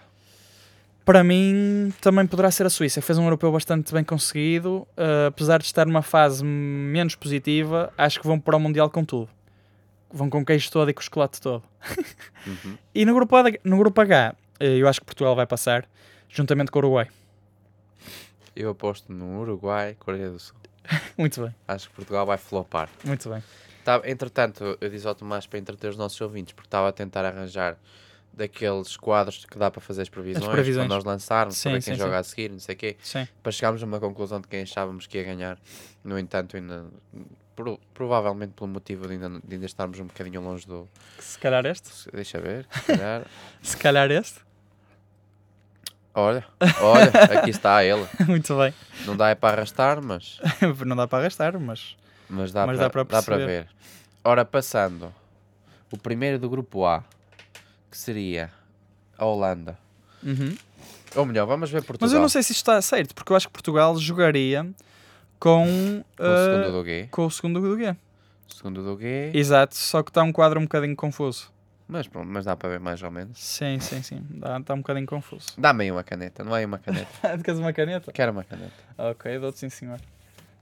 [1.05, 3.03] Para mim, também poderá ser a Suíça.
[3.03, 4.87] Fez um europeu bastante bem conseguido.
[4.97, 9.05] Uh, apesar de estar numa fase menos positiva, acho que vão para o Mundial com
[9.05, 9.29] tudo.
[10.13, 11.63] Vão com o queijo todo e com o chocolate todo.
[12.47, 12.79] Uhum.
[12.95, 15.89] E no grupo, H, no grupo H, eh, eu acho que Portugal vai passar,
[16.29, 17.09] juntamente com o Uruguai.
[18.55, 20.55] Eu aposto no Uruguai, Coreia do Sul.
[21.17, 22.89] Muito bem, Acho que Portugal vai flopar.
[23.05, 23.43] muito bem.
[23.85, 27.25] Tá, entretanto, eu disse ao Tomás para entreter os nossos ouvintes, porque estava a tentar
[27.25, 27.77] arranjar
[28.33, 30.87] daqueles quadros que dá para fazer as previsões, previsões.
[30.87, 32.01] para nós lançarmos, Sim, para sim, quem sim.
[32.03, 33.29] joga a seguir, não sei o quê, Sim.
[33.43, 35.59] para chegarmos a uma conclusão de quem achávamos que ia ganhar.
[36.03, 36.87] No entanto, ainda,
[37.55, 40.89] pro- provavelmente pelo motivo de ainda, de ainda estarmos um bocadinho longe do.
[41.19, 42.11] Se calhar este.
[42.13, 43.27] Deixa ver, se calhar.
[43.63, 44.41] Se calhar este.
[46.15, 46.45] olha,
[46.81, 48.07] olha, aqui está ele.
[48.27, 48.73] muito bem.
[49.07, 50.41] Não dá é para arrastar, mas,
[50.87, 51.97] Não dá para arrastar, mas.
[52.29, 53.69] mas, dá, Mas para, dá para dá para ver.
[54.25, 55.13] Ora, passando,
[55.93, 57.03] o primeiro do grupo A,
[57.93, 58.51] que seria
[59.19, 59.79] a Holanda.
[60.23, 60.57] Uhum.
[61.15, 62.09] Ou melhor, vamos ver Portugal.
[62.09, 64.65] Mas eu não sei se isto está certo, porque eu acho que Portugal jogaria
[65.39, 67.09] com, Com o segundo do G.
[67.11, 67.97] com o segundo do G.
[68.49, 68.99] Segundo do.
[69.37, 71.51] Exato, só que está um quadro um bocadinho confuso.
[71.89, 73.39] Mas, pronto, mas dá para ver mais ou menos.
[73.39, 74.25] Sim, sim, sim.
[74.31, 75.49] Dá- Está um bocadinho confuso.
[75.59, 77.11] Dá-me aí uma caneta, não é uma caneta.
[77.45, 78.11] Queres uma caneta?
[78.13, 78.73] Quero uma caneta.
[78.97, 80.01] Ok, dou-te sim, senhor.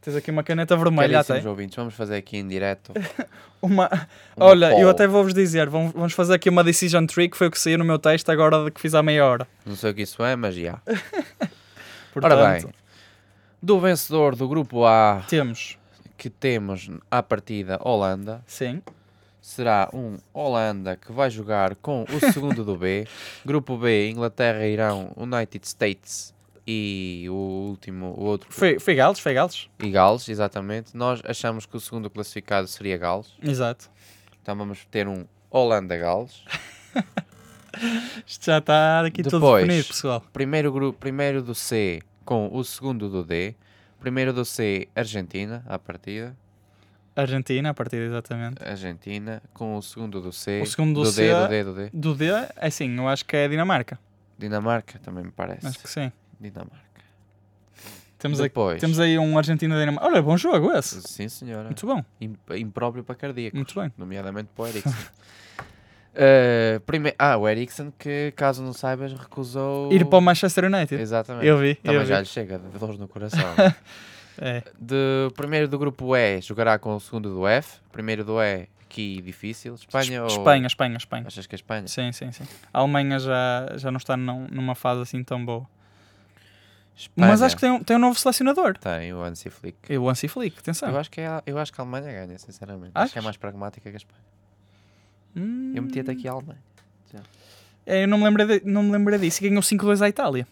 [0.01, 1.47] Tens aqui uma caneta vermelha até.
[1.47, 2.93] ouvintes, vamos fazer aqui em direto.
[3.63, 3.91] Uma...
[4.35, 4.89] uma Olha, eu poll.
[4.89, 7.77] até vou-vos dizer, vamos vamos fazer aqui uma decision tree que foi o que saiu
[7.77, 9.47] no meu texto agora de que fiz à meia hora.
[9.67, 10.81] Não sei o que isso é, mas já.
[12.11, 12.65] Portanto, Ora bem,
[13.63, 15.77] do vencedor do grupo A, temos,
[16.17, 18.81] que temos à partida Holanda, sim,
[19.43, 23.07] será um Holanda que vai jogar com o segundo do B.
[23.45, 26.33] Grupo B, Inglaterra, Irão, United States
[26.73, 30.97] e o último, o outro, foi, foi Gales, foi Gales, e Gales, exatamente.
[30.97, 33.33] Nós achamos que o segundo classificado seria Gales.
[33.43, 33.91] exato.
[34.41, 36.45] Então vamos ter um Holanda-Gales.
[38.25, 39.65] Isto já está aqui tudo Depois.
[39.65, 40.25] definido, pessoal.
[40.33, 43.57] Primeiro, grupo, primeiro do C com o segundo do D.
[43.99, 46.37] Primeiro do C, Argentina, à partida.
[47.17, 48.63] Argentina, a partida exatamente.
[48.63, 50.61] Argentina, com o segundo do C.
[50.63, 51.91] O segundo do do C D, do D, do D.
[51.93, 53.99] Do D, é sim, eu acho que é Dinamarca.
[54.39, 55.67] Dinamarca, também me parece.
[55.67, 56.13] Acho que sim.
[56.41, 56.91] Dinamarca.
[58.19, 58.79] Temos, Depois.
[58.81, 60.07] temos aí um Argentina-Dinamarca.
[60.07, 61.01] Olha, bom jogo esse.
[61.03, 61.65] Sim, senhora.
[61.65, 63.57] Muito bom, Im- Impróprio para cardíacos.
[63.57, 63.91] muito bem.
[63.97, 64.93] Nomeadamente para o Eriksen.
[66.13, 67.15] Eh, prime...
[67.17, 69.93] Ah, o Eriksen que, caso não saibas, recusou...
[69.93, 71.01] Ir para o Manchester United.
[71.01, 71.47] Exatamente.
[71.47, 72.21] Eu vi, Também eu já vi.
[72.23, 73.41] lhe chega de dores no coração.
[74.43, 74.63] É.
[74.81, 77.79] de primeiro do grupo E jogará com o segundo do F.
[77.93, 79.75] Primeiro do E, aqui difícil.
[79.75, 80.29] Espanha ou...
[80.29, 81.25] Espanha, Espanha, Espanha.
[81.27, 81.87] Achas que é Espanha?
[81.87, 82.45] Sim, sim, sim.
[82.73, 85.67] A Alemanha já, já não está num- numa fase assim tão boa.
[87.01, 88.77] Espanha Mas acho que tem um, tem um novo selecionador.
[88.79, 89.77] tem o Hansi Flick.
[89.89, 90.89] É o Hansi Flick, atenção.
[90.91, 92.93] Eu acho, que é, a- eu acho que a Alemanha ganha, sinceramente.
[92.95, 93.25] Acho que é Achas?
[93.25, 94.21] mais pragmática que a Espanha.
[95.37, 96.59] Hum, Eu metia-te aqui a Alemanha.
[97.87, 99.45] é, eu não me lembrei, de- não me lembrei disso.
[99.45, 100.47] E ganhou 5-2 à Itália.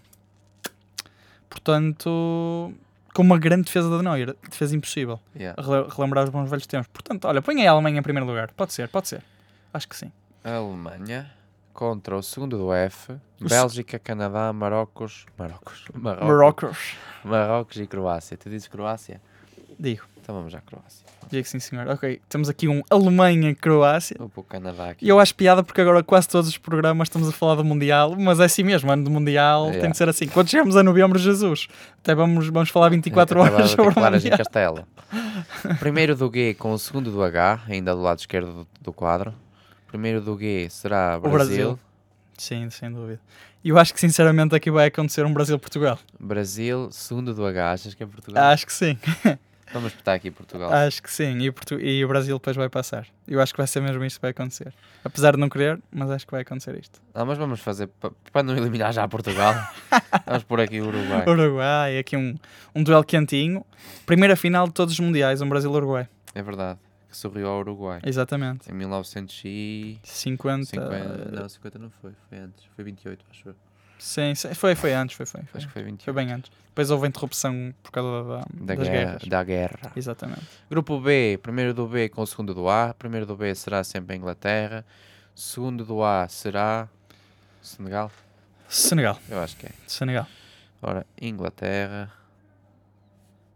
[1.48, 2.72] Portanto,
[3.14, 4.34] com uma grande defesa da Neuer.
[4.48, 5.18] Defesa impossível.
[5.34, 5.60] Yeah.
[5.60, 6.88] Rele- relembrar os bons velhos tempos.
[6.92, 8.50] Portanto, olha, põe a Alemanha em primeiro lugar.
[8.52, 9.22] Pode ser, pode ser.
[9.72, 10.12] Acho que sim.
[10.44, 11.30] A Alemanha
[11.78, 13.14] contra o segundo do F.
[13.40, 15.26] Bélgica, Canadá, Marrocos.
[15.38, 15.84] Marrocos.
[15.94, 16.26] Marrocos.
[16.26, 16.96] Marrocos.
[17.24, 18.36] Marrocos e Croácia.
[18.36, 19.20] Tu dizes Croácia?
[19.78, 20.02] Digo.
[20.20, 21.06] Então vamos à Croácia.
[21.30, 21.86] Digo sim, senhor.
[21.86, 24.16] Ok, temos aqui um Alemanha-Croácia.
[24.18, 25.06] Vou o Canadá aqui.
[25.06, 28.16] E eu acho piada porque agora quase todos os programas estamos a falar do Mundial,
[28.18, 29.80] mas é assim mesmo, ano do Mundial Yeah.
[29.80, 30.26] tem de ser assim.
[30.26, 31.68] Quando chegamos a novembro, Jesus,
[32.02, 34.36] até vamos, vamos falar 24 Acabava horas sobre o Mundial.
[34.36, 34.84] Castelo.
[35.78, 39.32] Primeiro do G com o segundo do H, ainda do lado esquerdo do, do quadro.
[39.88, 41.32] Primeiro do G será O Brasil.
[41.34, 41.78] Brasil.
[42.36, 43.20] Sim, sem dúvida.
[43.64, 45.98] E eu acho que sinceramente aqui vai acontecer um Brasil-Portugal.
[46.20, 48.44] Brasil, segundo do H, achas que é Portugal?
[48.44, 48.96] Acho que sim.
[49.72, 50.72] Vamos espetar aqui Portugal.
[50.72, 51.36] Acho que sim.
[51.40, 53.06] E o, Portu- e o Brasil depois vai passar.
[53.26, 54.72] Eu acho que vai ser mesmo isto que vai acontecer.
[55.04, 56.98] Apesar de não querer, mas acho que vai acontecer isto.
[57.12, 59.54] Ah, mas vamos fazer, pa- para não eliminar já Portugal,
[60.24, 61.24] vamos por aqui o Uruguai.
[61.28, 62.34] Uruguai, aqui um,
[62.74, 63.62] um duelo quentinho.
[64.06, 66.08] Primeira final de todos os mundiais, um Brasil-Uruguai.
[66.34, 68.00] É verdade, que sorriu ao Uruguai.
[68.04, 68.70] Exatamente.
[68.70, 70.00] Em 1950...
[70.04, 71.30] 50.
[71.32, 72.64] Não, 50 não foi, foi antes.
[72.74, 73.54] Foi 28, acho eu.
[73.98, 75.58] Sim, sim, foi, foi antes, foi, foi, foi.
[75.58, 76.04] Acho que foi 28.
[76.04, 76.52] Foi bem antes.
[76.68, 79.28] Depois houve a interrupção por causa da, Da das guerra, guerras.
[79.28, 79.92] da guerra.
[79.96, 80.46] Exatamente.
[80.70, 82.94] Grupo B, primeiro do B com o segundo do A.
[82.96, 84.84] Primeiro do B será sempre a Inglaterra.
[85.34, 86.88] Segundo do A será
[87.60, 88.12] Senegal.
[88.68, 89.18] Senegal.
[89.28, 89.72] Eu acho que é.
[89.86, 90.26] Senegal.
[90.80, 92.12] Ora, Inglaterra,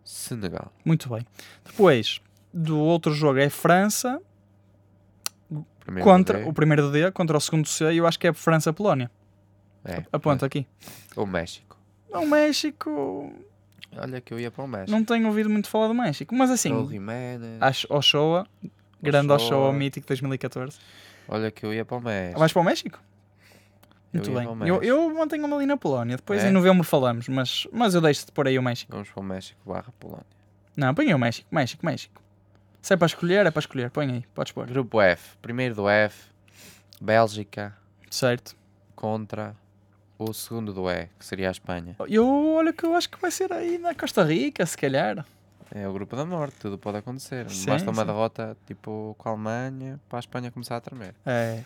[0.05, 0.73] Senegal.
[0.85, 1.25] Muito bem.
[1.65, 2.21] Depois,
[2.53, 4.21] do outro jogo é França
[5.81, 8.33] Primeiro contra o primeiro D, contra o segundo do C, e eu acho que é
[8.33, 9.11] França-Polónia.
[9.85, 10.67] é, Aponta aqui.
[11.17, 11.77] O México.
[12.11, 13.33] O México.
[13.97, 14.91] Olha que eu ia para o México.
[14.91, 17.61] Não tenho ouvido muito falar do México, mas assim, Raul Jiménez.
[17.61, 18.47] acho Ochoa,
[19.03, 19.59] grande Ochoa.
[19.59, 20.79] Ochoa, mítico 2014.
[21.29, 22.39] Olha que eu ia para o México.
[22.39, 22.99] Vais para o México?
[24.13, 24.47] Muito bem.
[24.47, 26.17] o Eu, eu mantenho-me ali na Polónia.
[26.17, 26.49] Depois É?
[26.49, 28.93] em novembro falamos, mas, mas eu deixo-te por aí o México.
[28.93, 30.27] Vamos para o México barra Polónia.
[30.77, 32.22] Não, põe aí o México, México, México.
[32.83, 33.91] Se é para escolher, é para escolher.
[33.91, 34.67] Põe aí, podes pôr.
[34.67, 35.37] Grupo F.
[35.41, 36.31] Primeiro do F,
[37.01, 37.73] Bélgica
[38.11, 38.57] Certo.
[38.95, 39.55] contra
[40.19, 41.95] o segundo do E, que seria a Espanha.
[42.09, 45.25] Eu, olha que eu acho que vai ser aí na Costa Rica, se calhar.
[45.75, 47.49] É o grupo da morte, tudo pode acontecer.
[47.49, 48.07] Sim, Basta uma sim.
[48.07, 51.15] derrota tipo com a Alemanha para a Espanha começar a tremer.
[51.25, 51.63] É,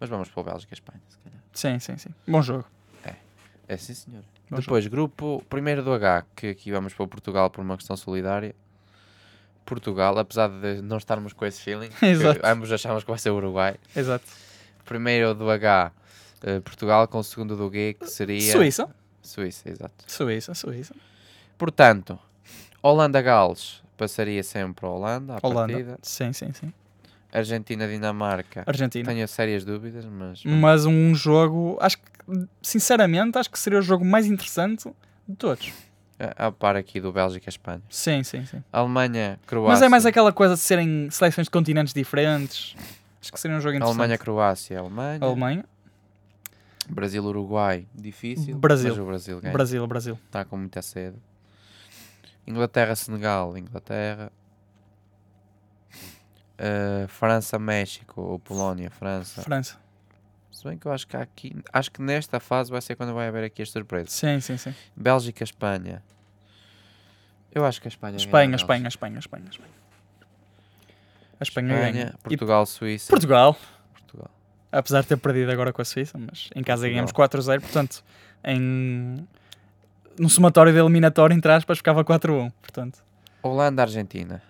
[0.00, 1.40] Mas vamos para o Bélgica e Espanha, se calhar.
[1.52, 2.10] sim, sim, sim.
[2.26, 2.64] Bom jogo.
[3.70, 4.24] É sim, senhor.
[4.50, 7.98] Bom Depois, grupo primeiro do H, que aqui vamos para o Portugal por uma questão
[7.98, 8.54] solidária.
[9.68, 11.90] Portugal, apesar de não estarmos com esse feeling,
[12.42, 13.76] ambos achamos que vai ser o Uruguai.
[13.94, 14.24] Exato.
[14.86, 15.92] Primeiro do H,
[16.42, 18.40] eh, Portugal, com o segundo do G, que seria.
[18.52, 18.88] Suíça.
[19.22, 20.04] Suíça, exato.
[20.06, 20.94] Suíça, Suíça.
[21.58, 22.18] Portanto,
[22.82, 25.72] Holanda-Gales passaria sempre a Holanda, à Holanda.
[25.74, 25.98] partida.
[26.00, 26.72] Sim, sim, sim.
[27.30, 29.12] Argentina-Dinamarca, Argentina.
[29.12, 30.42] tenho sérias dúvidas, mas.
[30.44, 32.04] Mas um jogo, acho que,
[32.62, 34.90] sinceramente, acho que seria o jogo mais interessante
[35.28, 35.70] de todos.
[36.36, 37.82] A, par aqui do Bélgica e Espanha.
[37.88, 38.62] Sim, sim, sim.
[38.72, 39.74] Alemanha, Croácia.
[39.74, 42.74] Mas é mais aquela coisa de serem seleções de continentes diferentes.
[43.20, 43.98] Acho que seria um jogo interessante.
[43.98, 45.18] Alemanha, Croácia, Alemanha.
[45.22, 45.64] Alemanha.
[46.88, 48.56] Brasil, Uruguai, difícil.
[48.56, 48.90] Brasil.
[48.90, 49.52] Mas o Brasil ganha.
[49.52, 50.18] Brasil, Brasil.
[50.26, 51.16] Está com muita sede.
[52.46, 54.32] Inglaterra, Senegal, Inglaterra.
[56.58, 59.42] Uh, França, México ou Polónia, França.
[59.42, 59.76] França.
[60.58, 63.14] Se bem que eu acho que há aqui, acho que nesta fase vai ser quando
[63.14, 64.10] vai haver aqui as surpresas.
[64.12, 64.74] Sim, sim, sim.
[64.96, 66.02] Bélgica, Espanha.
[67.54, 68.16] Eu acho que a Espanha.
[68.16, 68.56] ganha Espanha.
[68.56, 69.70] Espanha, Espanha, Espanha, Espanha.
[71.38, 71.88] A Espanha, ganha.
[71.90, 73.08] Espanha, E Portugal, Suíça.
[73.08, 73.56] Portugal,
[73.94, 74.30] Portugal.
[74.72, 78.02] apesar de ter perdido agora com a Suíça, mas em casa ganhamos 4-0, portanto,
[78.42, 79.24] em
[80.18, 82.52] no somatório de eliminatório, entre aspas, ficava 4-1.
[82.60, 82.98] Portanto,
[83.44, 84.42] Holanda, Argentina.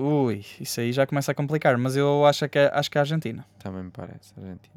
[0.00, 3.00] Ui, isso aí já começa a complicar, mas eu acho que é, acho que é
[3.00, 3.44] a Argentina.
[3.58, 4.74] Também me parece, Argentina.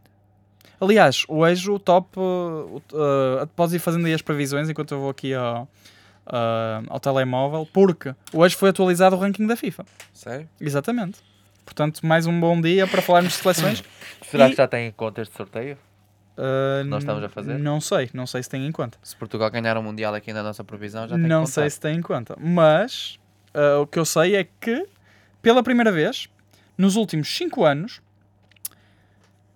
[0.80, 2.20] Aliás, hoje o top.
[2.20, 5.64] Uh, uh, podes ir fazendo aí as previsões enquanto eu vou aqui ao,
[6.26, 9.86] uh, ao telemóvel, porque hoje foi atualizado o ranking da FIFA.
[10.12, 10.50] Sério?
[10.60, 11.20] Exatamente.
[11.64, 13.84] Portanto, mais um bom dia para falarmos de seleções.
[14.26, 15.78] Será E- que já tem em conta este sorteio?
[16.38, 17.60] Uh, Nós estamos a fazer?
[17.60, 18.98] Não sei, não sei se tem em conta.
[19.04, 21.98] Se Portugal ganhar o Mundial aqui na nossa previsão, já tem Não sei se tem
[21.98, 22.36] em conta.
[22.40, 23.20] Mas
[23.54, 24.88] uh, o que eu sei é que,
[25.42, 26.28] pela primeira vez,
[26.78, 28.02] nos últimos 5 anos,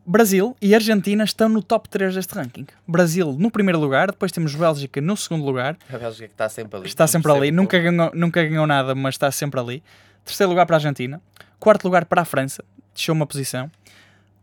[0.06, 2.68] Brasil e Argentina estão no top 3 deste ranking.
[2.88, 5.76] Brasil no primeiro lugar, depois temos Bélgica no segundo lugar.
[5.92, 6.88] A Bélgica que está sempre ali.
[6.88, 9.84] Está sempre ali, nunca ganhou, nunca ganhou nada, mas está sempre ali.
[10.24, 11.20] Terceiro lugar para a Argentina.
[11.60, 13.72] Quarto lugar para a França, desceu uma posição.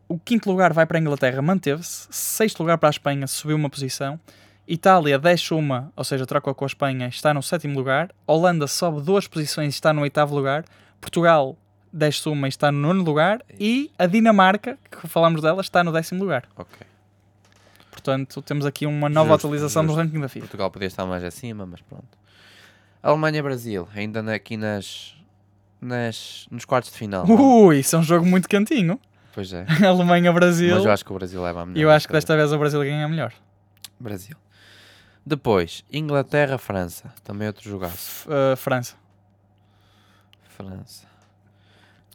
[0.09, 2.09] O quinto lugar vai para a Inglaterra, manteve-se.
[2.11, 4.19] Sexto lugar para a Espanha, subiu uma posição.
[4.67, 8.11] Itália desce uma, ou seja, troca com a Espanha, está no sétimo lugar.
[8.27, 10.65] Holanda sobe duas posições, está no oitavo lugar.
[11.03, 11.59] Portugal
[11.93, 13.43] desce uma e está no nono lugar.
[13.59, 16.45] E a Dinamarca, que falamos dela, está no décimo lugar.
[16.57, 16.87] Ok.
[17.91, 20.03] Portanto, temos aqui uma nova Justo, atualização do justo.
[20.03, 20.47] ranking da FIFA.
[20.47, 22.07] Portugal podia estar mais acima, mas pronto.
[23.03, 25.15] Alemanha-Brasil, ainda aqui nas,
[25.81, 27.27] nas, nos quartos de final.
[27.27, 27.67] não?
[27.67, 28.99] Ui, isso é um jogo muito cantinho.
[29.35, 29.67] Pois é.
[29.87, 30.77] Alemanha-Brasil.
[30.77, 31.83] Mas eu acho que o Brasil leva a melhor.
[31.83, 33.33] Eu acho que desta vez o Brasil ganha melhor.
[33.99, 34.37] Brasil.
[35.27, 37.13] Depois, Inglaterra-França.
[37.23, 38.29] Também outro jogaço.
[38.29, 38.95] Uh, França.
[40.57, 41.07] França.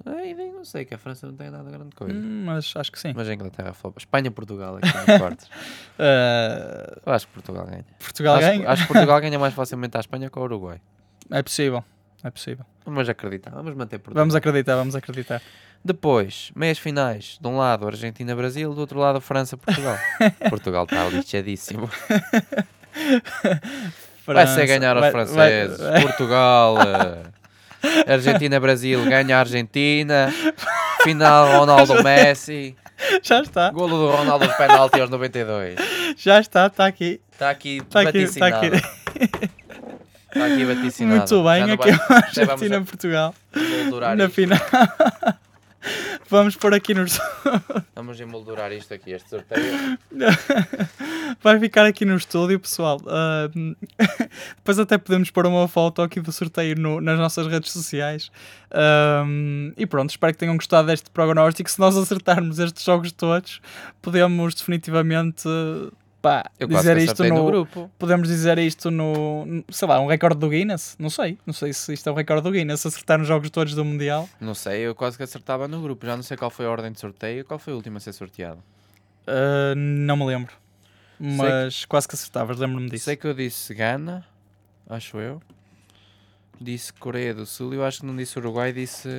[0.05, 2.13] Nem não sei que a França não tem nada grande coisa.
[2.13, 3.13] Hum, mas acho que sim.
[3.15, 3.91] Mas a Inglaterra foi.
[3.97, 5.49] Espanha-Portugal aqui nos quartos.
[5.97, 7.83] Uh, Eu acho que Portugal ganha.
[7.97, 8.69] Portugal acho, ganha?
[8.69, 10.79] acho que Portugal ganha mais facilmente à Espanha que ao Uruguai.
[11.31, 11.83] É possível.
[12.23, 12.63] É possível.
[12.85, 13.49] Vamos acreditar.
[13.49, 14.21] Vamos manter Portugal.
[14.21, 15.41] Vamos acreditar, vamos acreditar.
[15.83, 17.39] Depois, meias finais.
[17.41, 19.97] De um lado, Argentina-Brasil, do outro lado, França-Portugal.
[20.49, 21.89] Portugal está lixadíssimo.
[24.25, 25.77] Vai ser ganhar aos Vai- franceses.
[25.79, 26.77] vai- vai- Portugal.
[28.07, 30.33] Argentina-Brasil ganha a Argentina.
[31.03, 32.75] Final Ronaldo Messi.
[33.21, 35.75] Já está, Golo do Ronaldo de penalti aos 92.
[36.17, 37.21] já está, está aqui.
[37.31, 38.67] Está aqui Está aqui, está aqui.
[38.67, 41.17] Está aqui vaticinado.
[41.17, 43.35] Muito bem, aqui é a Argentina-Portugal.
[44.17, 44.59] Na final.
[46.29, 47.19] Vamos pôr aqui nos.
[47.95, 49.97] Vamos emoldurar isto aqui, este sorteio.
[51.41, 52.99] Vai ficar aqui no estúdio, pessoal.
[53.07, 53.49] Ah,
[54.57, 58.31] depois até podemos pôr uma foto aqui do sorteio no- nas nossas redes sociais.
[58.71, 59.23] Ah,
[59.77, 61.69] e pronto, espero que tenham gostado deste prognóstico.
[61.69, 63.61] Se nós acertarmos estes jogos todos,
[64.01, 65.47] podemos definitivamente
[66.21, 67.91] pá, Eu dizer que isto no, no grupo.
[67.97, 70.95] Podemos dizer isto no, sei lá, um recorde do Guinness?
[70.99, 71.37] Não sei.
[71.45, 74.27] Não sei se isto é o recorde do Guinness, acertar nos jogos todos do Mundial.
[74.39, 76.05] Não sei, eu quase que acertava no grupo.
[76.05, 77.45] Já não sei qual foi a ordem de sorteio.
[77.45, 78.63] Qual foi o último a ser sorteado?
[79.27, 80.53] Ah, não me lembro.
[81.19, 83.05] Mas quase que acertavas, lembro-me disso.
[83.05, 84.25] Sei que eu disse Gana,
[84.87, 85.41] acho eu.
[86.59, 89.09] Disse Coreia do Sul e eu acho que não disse Uruguai, disse.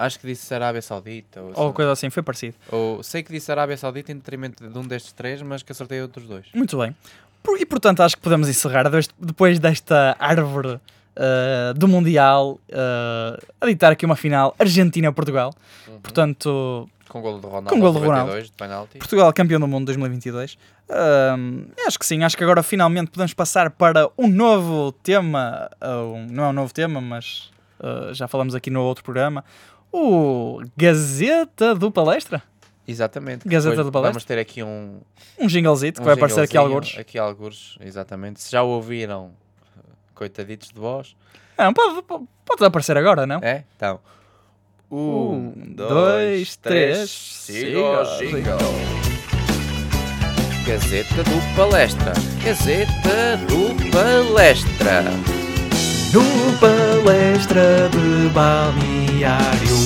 [0.00, 1.40] Acho que disse Arábia Saudita.
[1.40, 1.72] Ou, Ou assim.
[1.72, 2.56] coisa assim, foi parecido.
[2.70, 6.00] Ou- sei que disse Arábia Saudita em detrimento de um destes três, mas que acertei
[6.00, 6.46] outros dois.
[6.54, 6.94] Muito bem.
[7.58, 8.84] E portanto acho que podemos encerrar
[9.18, 10.78] depois desta árvore
[11.16, 15.52] ah, do Mundial ah, a ditar aqui uma final Argentina-Portugal.
[16.02, 18.42] Portanto, Com golo do Ronaldo, Com golo do 92, Ronaldo.
[18.46, 18.98] de penalti.
[18.98, 20.56] Portugal campeão do mundo 2022.
[20.88, 25.70] Ahm, acho que sim, acho que agora finalmente podemos passar para um novo tema.
[25.80, 27.50] ou não é um novo tema, mas
[28.12, 29.44] já falamos aqui no outro programa.
[29.92, 32.42] O Gazeta do Palestra.
[32.86, 33.46] Exatamente.
[33.48, 34.12] Gazeta Depois do Palestra.
[34.12, 35.00] Vamos ter aqui um.
[35.38, 36.98] Um jinglezito que um vai aparecer aqui alguns.
[36.98, 38.40] Aqui alguns, exatamente.
[38.40, 39.32] Se já ouviram,
[40.14, 41.16] coitaditos de vós.
[41.56, 43.38] Não, pode, pode, pode aparecer agora, não?
[43.42, 43.64] É?
[43.76, 44.00] Então.
[44.90, 48.58] Um, dois, três, siga o jingle.
[50.66, 52.12] Gazeta do Palestra.
[52.44, 55.02] Gazeta do Palestra.
[56.12, 59.76] No Palestra de Balneário.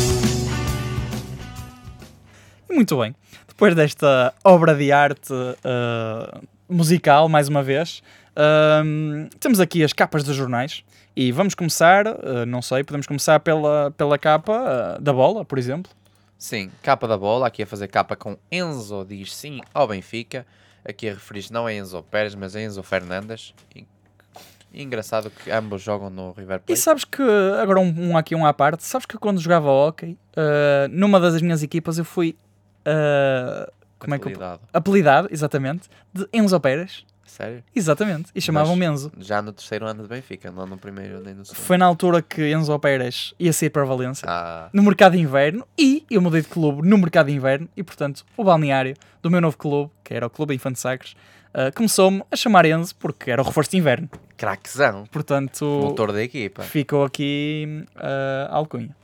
[2.68, 3.14] Muito bem.
[3.46, 8.02] Depois desta obra de arte ah, musical, mais uma vez,
[8.34, 10.84] ahm, temos aqui as capas dos jornais.
[11.16, 15.56] E vamos começar, ah, não sei, podemos começar pela, pela capa ah, da bola, por
[15.56, 15.92] exemplo.
[16.36, 17.46] Sim, capa da bola.
[17.46, 20.44] Aqui a fazer capa com Enzo diz sim ao Benfica.
[20.84, 23.54] Aqui a referir não é Enzo Pérez, mas é Enzo Fernandes.
[24.74, 26.76] E- e engraçado que ambos jogam no River E Plate.
[26.80, 27.22] sabes que,
[27.60, 31.40] agora um, um aqui, um à parte, sabes que quando jogava hockey, ah, numa das
[31.40, 32.36] minhas equipas eu fui.
[32.84, 34.60] ah, como é que eu, Apelidado.
[34.72, 37.04] apelidado, exatamente, de Enzo Pérez.
[37.26, 37.64] Sério?
[37.74, 38.30] Exatamente.
[38.34, 39.10] E chamavam Enzo.
[39.18, 41.64] Já no terceiro ano de Benfica, não no primeiro nem no segundo.
[41.64, 44.26] Foi na altura que Enzo Pérez ia sair para Valência.
[44.28, 45.66] Ah, No mercado de inverno.
[45.76, 47.68] E eu mudei de clube no mercado de inverno.
[47.76, 51.16] E portanto, o balneário do meu novo clube, que era o Clube Infante Sagres,
[51.54, 54.08] ah, começou-me a chamar Enzo porque era o reforço de inverno.
[54.36, 55.06] craquezão.
[55.06, 56.62] Portanto, Motor da equipa.
[56.64, 58.94] ficou aqui ah, a alcunha.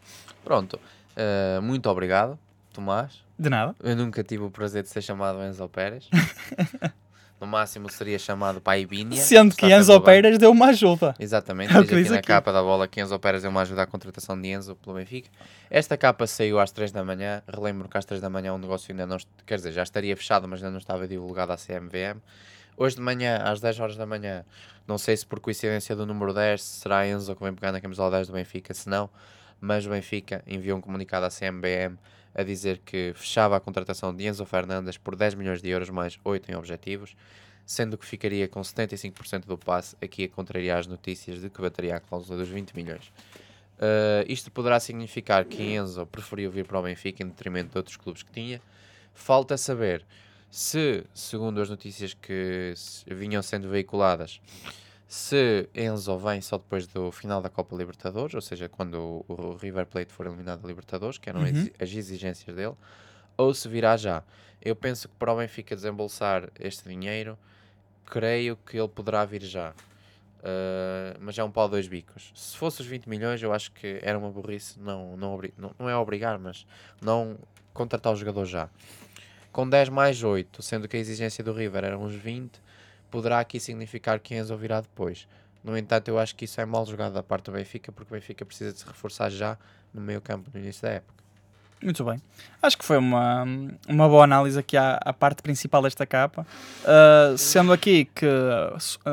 [0.44, 0.78] Pronto.
[1.16, 2.38] Uh, muito obrigado,
[2.72, 3.22] Tomás.
[3.38, 3.74] De nada.
[3.82, 6.08] Eu nunca tive o prazer de ser chamado Enzo Pérez.
[7.40, 9.20] no máximo seria chamado Pai Bínia.
[9.20, 9.98] Sendo que Enzo.
[10.00, 11.14] Pérez deu uma ajuda.
[11.18, 12.26] Exatamente, É aqui na aqui.
[12.26, 15.30] capa da bola que Enzo Pérez deu uma ajuda à contratação de Enzo pelo Benfica.
[15.70, 17.42] Esta capa saiu às 3 da manhã.
[17.48, 19.16] Relembro que às 3 da manhã o negócio ainda não.
[19.46, 22.20] Quer dizer, já estaria fechado, mas ainda não estava divulgado à CMVM.
[22.76, 24.44] Hoje de manhã, às 10 horas da manhã,
[24.86, 28.10] não sei se por coincidência do número 10 será Enzo que vem pegar na camisola
[28.12, 29.10] 10 do Benfica, se não,
[29.60, 31.98] mas o Benfica enviou um comunicado à CMBM
[32.34, 36.18] a dizer que fechava a contratação de Enzo Fernandes por 10 milhões de euros mais
[36.24, 37.16] 8 em objetivos,
[37.66, 41.96] sendo que ficaria com 75% do passe, aqui a contrariar as notícias de que bateria
[41.96, 43.12] a cláusula dos 20 milhões.
[43.78, 47.96] Uh, isto poderá significar que Enzo preferiu vir para o Benfica em detrimento de outros
[47.96, 48.60] clubes que tinha.
[49.14, 50.04] Falta saber
[50.50, 52.74] se, segundo as notícias que
[53.06, 54.40] vinham sendo veiculadas,
[55.12, 59.56] se Enzo vem só depois do final da Copa Libertadores, ou seja, quando o, o
[59.56, 61.68] River Plate for eliminado da Libertadores, que eram Uhum.
[61.80, 62.76] as exigências dele,
[63.36, 64.22] ou se virá já.
[64.62, 67.36] Eu penso que para o Benfica desembolsar este dinheiro,
[68.06, 69.70] creio que ele poderá vir já.
[70.38, 72.30] Uh, mas é um pau dois bicos.
[72.36, 74.78] Se fosse os 20 milhões, eu acho que era uma burrice.
[74.78, 76.64] Não, não, não, não é obrigar, mas
[77.02, 77.36] não
[77.74, 78.70] contratar o jogador já.
[79.50, 82.60] Com 10 mais 8, sendo que a exigência do River era uns 20,
[83.10, 85.26] poderá aqui significar que Enzo virá depois.
[85.62, 88.16] No entanto, eu acho que isso é mal jogado da parte do Benfica, porque o
[88.16, 89.58] Benfica precisa de se reforçar já
[89.92, 91.20] no meio campo no início da época.
[91.82, 92.20] Muito bem.
[92.62, 93.44] Acho que foi uma,
[93.88, 96.46] uma boa análise aqui à, à parte principal desta capa.
[96.82, 98.26] Uh, sendo aqui que,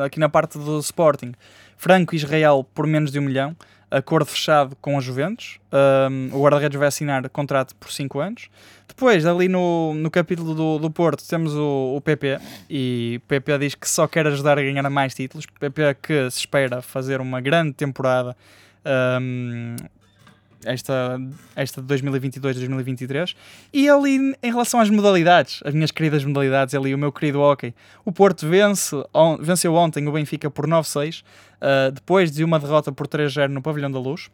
[0.03, 1.33] aqui na parte do Sporting,
[1.77, 3.55] Franco Israel por menos de um milhão.
[3.89, 5.59] acordo fechado com a Juventus.
[5.71, 8.49] Um, o guarda-redes vai assinar contrato por 5 anos.
[8.97, 12.39] Depois, ali no, no capítulo do, do Porto, temos o, o PP.
[12.67, 15.45] E o PP diz que só quer ajudar a ganhar mais títulos.
[15.45, 18.35] O PP que se espera fazer uma grande temporada.
[19.21, 19.75] Um,
[20.65, 21.21] esta,
[21.55, 23.35] esta de 2022-2023.
[23.71, 27.75] E ali, em relação às modalidades, as minhas queridas modalidades, ali o meu querido hockey,
[28.03, 32.91] o Porto vence, on, venceu ontem o Benfica por 9-6, uh, depois de uma derrota
[32.91, 34.31] por 3-0 no Pavilhão da Luz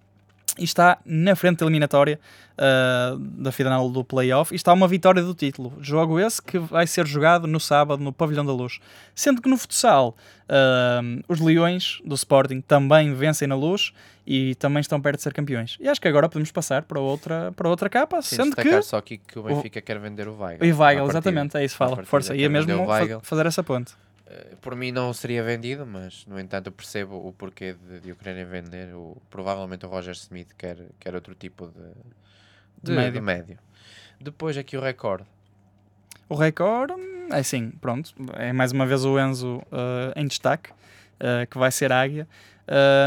[0.57, 2.19] e está na frente da eliminatória
[2.53, 5.73] uh, da final do playoff e está uma vitória do título.
[5.79, 8.79] Jogo esse que vai ser jogado no sábado no Pavilhão da Luz.
[9.15, 13.93] Sendo que no futsal uh, os Leões do Sporting também vencem na Luz
[14.25, 15.77] e também estão perto de ser campeões.
[15.79, 18.81] E acho que agora podemos passar para outra, para outra capa, Sim, sendo que...
[18.81, 19.81] só aqui que o Benfica o...
[19.81, 20.65] quer vender o Weigl.
[20.65, 22.03] E Weigl, exatamente, é isso, fala.
[22.05, 22.85] Força, ia mesmo
[23.21, 23.93] fazer essa ponte.
[24.25, 28.11] Eh, por mim não seria vendido, mas no entanto eu percebo o porquê de, de
[28.11, 28.93] o quererem vender.
[28.95, 31.73] O, provavelmente o Roger Smith quer, quer outro tipo de,
[32.81, 33.13] de, de, médio.
[33.13, 33.59] de médio.
[34.19, 35.25] Depois aqui o recorde.
[36.29, 36.93] O recorde,
[37.31, 41.71] é assim, pronto, é mais uma vez o Enzo uh, em destaque, uh, que vai
[41.71, 42.27] ser Águia.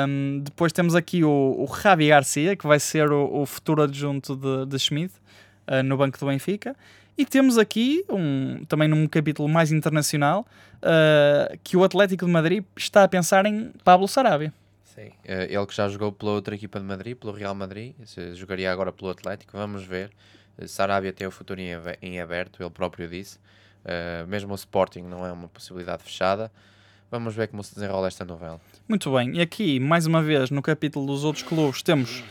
[0.06, 4.36] Um, depois temos aqui o, o Javi Garcia, que vai ser o, o futuro adjunto
[4.36, 6.76] de, de uh, no banco do Benfica.
[7.18, 10.46] E temos aqui, um, também num capítulo mais internacional,
[10.76, 14.52] uh, que o Atlético de Madrid está a pensar em Pablo Sarabia.
[14.84, 17.94] Sim, uh, ele que já jogou pela outra equipa de Madrid, pelo Real Madrid,
[18.34, 20.10] jogaria agora pelo Atlético, vamos ver.
[20.58, 23.38] Uh, Sarabia tem o futuro em, aberto, ele próprio disse.
[24.28, 26.52] mesmo o Sporting não é uma possibilidade fechada.
[27.10, 28.60] Vamos ver como se desenrola esta novela.
[28.86, 32.24] Muito bem, e aqui, mais uma vez, no capítulo dos outros clubes, temos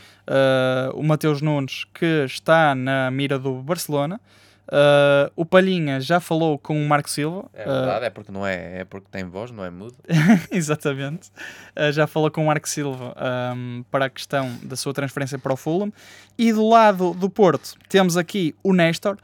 [0.94, 4.20] o Mateus Nunes, que está na mira do Barcelona.
[4.68, 7.46] Uh, o Palhinha já falou com o Marco Silva.
[7.54, 9.96] É verdade, uh, é porque não é, é porque tem voz, não é mudo.
[10.52, 11.30] Exatamente.
[11.78, 13.16] Uh, já falou com o Marco Silva
[13.56, 15.94] um, para a questão da sua transferência para o Fulham.
[16.38, 19.18] E do lado do Porto temos aqui o Néstor,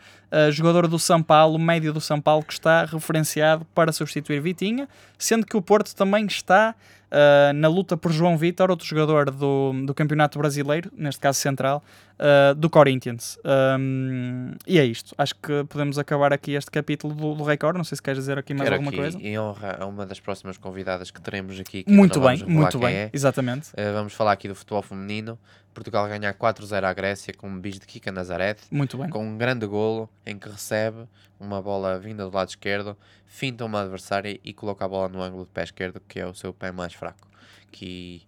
[0.52, 4.88] jogador do São Paulo, médio do São Paulo, que está referenciado para substituir Vitinha,
[5.18, 6.74] sendo que o Porto também está
[7.12, 11.84] uh, na luta por João Vitor, outro jogador do, do Campeonato Brasileiro, neste caso central,
[12.18, 13.38] uh, do Corinthians.
[13.80, 15.14] Um, e é isto.
[15.18, 17.78] Acho que podemos acabar aqui este capítulo do, do Record.
[17.78, 19.20] Não sei se queres dizer aqui mais Quero alguma aqui, coisa.
[19.20, 21.84] Em honra a uma das próximas convidadas que teremos aqui.
[21.88, 22.96] muito bem, muito bem.
[22.96, 23.10] É.
[23.14, 23.70] Exatamente.
[23.70, 25.38] Uh, vamos falar aqui do futebol feminino.
[25.74, 28.58] Portugal ganhar 4-0 à Grécia com um bis de Kika Nazareth.
[28.70, 29.10] Muito bem.
[29.10, 31.08] Com um grande golo em que recebe
[31.40, 35.46] uma bola vinda do lado esquerdo, finta uma adversária e coloca a bola no ângulo
[35.46, 37.28] de pé esquerdo, que é o seu pé mais fraco.
[37.72, 38.24] Que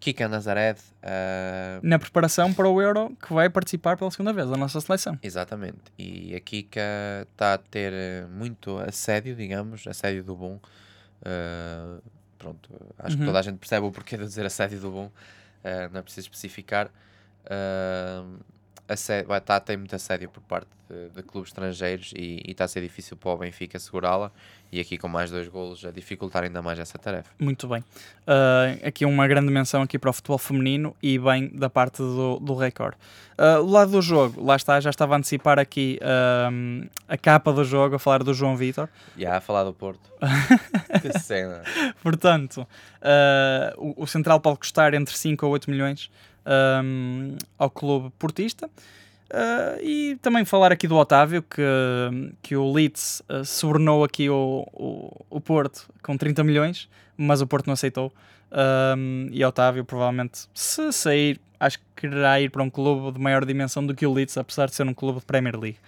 [0.00, 0.78] Kika Nazareth.
[1.02, 1.80] Uh...
[1.82, 5.18] Na preparação para o Euro que vai participar pela segunda vez da nossa seleção.
[5.22, 5.92] Exatamente.
[5.98, 6.80] E a Kika
[7.30, 10.60] está a ter eh, muito assédio, digamos, assédio do bom.
[11.22, 12.02] Uh,
[12.38, 13.20] pronto, acho uhum.
[13.20, 15.10] que toda a gente percebe o porquê de dizer assédio do bom.
[15.66, 16.92] Uh, não é preciso especificar.
[17.44, 18.38] Uh,
[18.94, 22.80] está a ter muito assédio por parte de, de clubes estrangeiros e está a ser
[22.80, 24.30] difícil para o Benfica segurá-la
[24.70, 27.30] e aqui com mais dois golos a dificultar ainda mais essa tarefa.
[27.38, 27.80] Muito bem.
[27.80, 32.38] Uh, aqui uma grande menção aqui para o futebol feminino e bem da parte do,
[32.40, 32.94] do Record.
[33.38, 37.52] Uh, o lado do jogo, lá está, já estava a antecipar aqui uh, a capa
[37.52, 38.88] do jogo, a falar do João Vitor.
[39.16, 40.10] Já, a falar do Porto.
[41.02, 41.62] que cena.
[42.02, 42.66] Portanto,
[43.76, 46.10] o, o Central pode custar entre 5 a 8 milhões
[46.46, 48.70] um, ao clube portista.
[49.28, 51.62] Uh, e também falar aqui do Otávio, que,
[52.40, 57.46] que o Leeds uh, subornou aqui o, o, o, Porto com 30 milhões, mas o
[57.46, 58.12] Porto não aceitou.
[58.96, 63.44] Um, e Otávio, provavelmente, se sair, acho que quererá ir para um clube de maior
[63.44, 65.78] dimensão do que o Leeds, apesar de ser um clube de Premier League.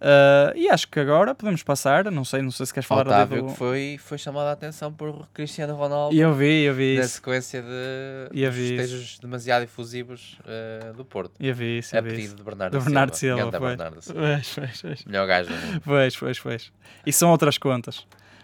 [0.00, 3.42] Uh, e acho que agora podemos passar, não sei, não sei se queres falar Otávio,
[3.42, 3.48] do...
[3.48, 6.16] que foi, foi chamado a atenção por Cristiano Ronaldo.
[6.16, 7.16] Eu vi, eu vi Na isso.
[7.16, 11.34] sequência de festejos demasiado efusivos uh, do Porto.
[11.38, 13.42] Eu vi isso, eu A pedido de Bernardo, do Bernardo Silva.
[13.42, 13.60] Silva.
[13.60, 14.20] Bernardo Silva.
[14.20, 15.04] Pois, pois, pois.
[15.04, 15.50] Melhor gajo.
[15.84, 16.72] Pois, pois, pois.
[17.04, 17.98] E são outras contas.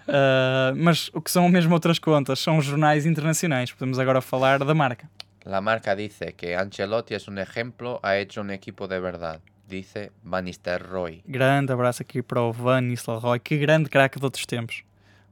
[0.07, 3.73] Uh, mas o que são mesmo outras contas são os jornais internacionais.
[3.73, 5.09] Podemos agora falar da marca.
[5.47, 10.11] La marca dice que Ancelotti es un ejemplo, ha hecho un equipo de verdad disse
[10.23, 11.23] Van Nistelrooy.
[11.27, 14.85] Grande abraço aqui para o Van Nistelrooy, que grande craque de outros tempos.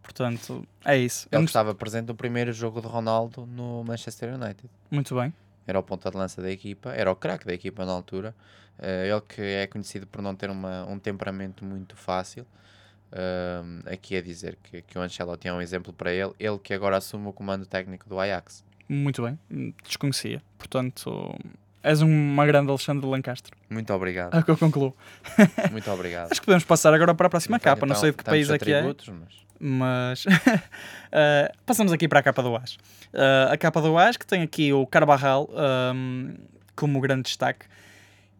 [0.02, 1.26] Portanto, é isso.
[1.32, 4.68] Ele estava presente no primeiro jogo de Ronaldo no Manchester United.
[4.90, 5.32] Muito bem.
[5.66, 8.34] Era o ponta de lança da equipa, era o craque da equipa na altura.
[8.78, 12.46] Uh, ele que é conhecido por não ter uma, um temperamento muito fácil.
[13.10, 16.32] Uh, aqui é dizer que, que o Ancelotti é um exemplo para ele.
[16.38, 18.62] Ele que agora assume o comando técnico do Ajax.
[18.86, 20.42] Muito bem, desconhecia.
[20.58, 21.34] Portanto,
[21.84, 23.52] És uma grande Alexandre Lancastre.
[23.68, 24.34] Muito obrigado.
[24.34, 24.96] É o que eu concluo.
[25.70, 26.32] Muito obrigado.
[26.32, 27.84] Acho que podemos passar agora para a próxima não capa.
[27.84, 28.82] Não sei de que país é que é.
[28.82, 29.44] Mas...
[29.60, 32.74] Mas uh, passamos aqui para a capa do As.
[32.74, 35.48] Uh, a capa do As que tem aqui o Carvajal
[35.94, 36.34] um,
[36.74, 37.66] como grande destaque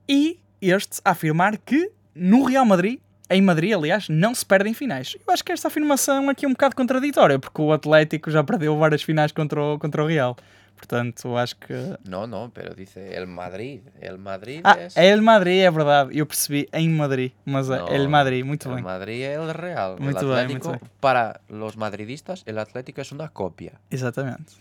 [0.09, 2.99] e este a afirmar que no Real Madrid,
[3.31, 5.17] em Madrid, aliás, não se perdem finais.
[5.27, 8.77] Eu acho que esta afirmação aqui é um bocado contraditória, porque o Atlético já perdeu
[8.79, 10.37] várias finais contra o, contra o Real.
[10.77, 11.73] Portanto, acho que.
[12.05, 13.83] Não, não, pero dice el Madrid.
[14.01, 14.97] El Madrid ah, es...
[14.97, 16.19] El Madrid, é verdade.
[16.19, 18.85] Eu percebi em Madrid, mas é El Madrid, muito el bem.
[18.85, 19.97] Madrid é el Real.
[19.99, 20.81] Muito el bem, muito bem.
[21.01, 23.81] para los madridistas, el Atlético es una copia.
[23.91, 24.53] Exatamente.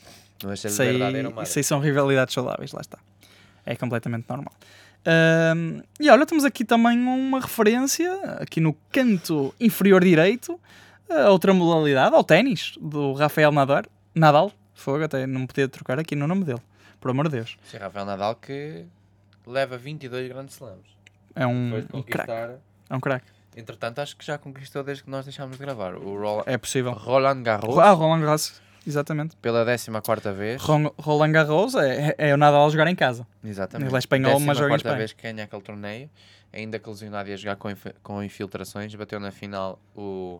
[0.43, 1.47] No es el Isso aí, verdadero Madrid.
[1.47, 2.99] isso aí são rivalidades saudáveis, lá está.
[3.65, 4.53] É completamente normal.
[5.05, 10.57] Ahm, e olha, temos aqui também uma referência, aqui no canto inferior direito,
[11.09, 13.83] a outra modalidade, ao ténis, do Rafael Nadal.
[14.15, 16.61] Nadal, fogo, até não podia trocar aqui no nome dele,
[16.99, 17.57] por amor de Deus.
[17.65, 18.85] Sim, Rafael Nadal que
[19.45, 20.85] leva 22 grandes slams.
[21.35, 21.97] É um, Depois de um.
[22.89, 23.25] É um craque.
[23.55, 25.95] Entretanto, acho que já conquistou desde que nós deixámos de gravar.
[25.95, 26.91] O Roland, É possível.
[26.91, 29.35] Roland Garros, Ah, Roland Garros, exatamente.
[29.37, 30.61] pela 14 vez.
[30.61, 33.27] Ron- Roland Garros é, é o Nadal a jogar em casa.
[33.43, 33.89] Exatamente.
[33.89, 34.97] Ele é espanhol, mas joga em 14ª Espanha.
[34.97, 36.09] vez que ganha aquele torneio.
[36.51, 38.93] Ainda que lesionado ia jogar com, inf- com infiltrações.
[38.95, 40.39] Bateu na final o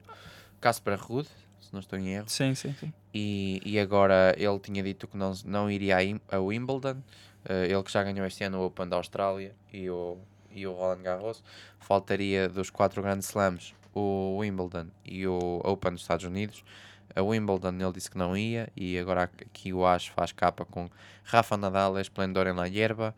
[0.61, 1.27] Casper Ruud,
[1.63, 2.29] se não estou em erro.
[2.29, 2.93] Sim, sim, sim.
[3.13, 6.97] E, e agora ele tinha dito que não, não iria a, Im- a Wimbledon.
[7.45, 10.17] Eh, ele que já ganhou este ano o Open da Austrália e o,
[10.51, 11.43] e o Roland Garros.
[11.79, 16.63] Faltaria dos quatro grandes slams o Wimbledon e o Open dos Estados Unidos.
[17.15, 20.89] A Wimbledon ele disse que não ia e agora aqui o Ash faz capa com
[21.23, 23.13] Rafa Nadal, esplendor en la hierba,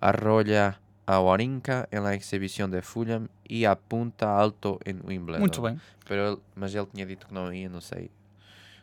[0.00, 5.40] arrolla a Orinca en la exhibición de Fulham e apunta alto em Wimbledon.
[5.40, 5.78] Muito bem.
[6.06, 8.10] Pero mas ele tinha dito que não ia, não sei.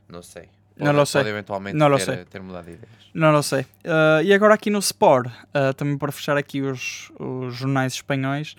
[0.07, 0.49] Não sei.
[0.77, 1.21] Não lo sei.
[1.21, 2.25] Pode eventualmente Não lo ter, sei.
[2.25, 2.89] ter mudado de ideias.
[3.13, 3.65] Não, não sei.
[3.85, 8.55] Ah, e agora aqui no Sport, ah, também para fechar aqui os, os jornais espanhóis,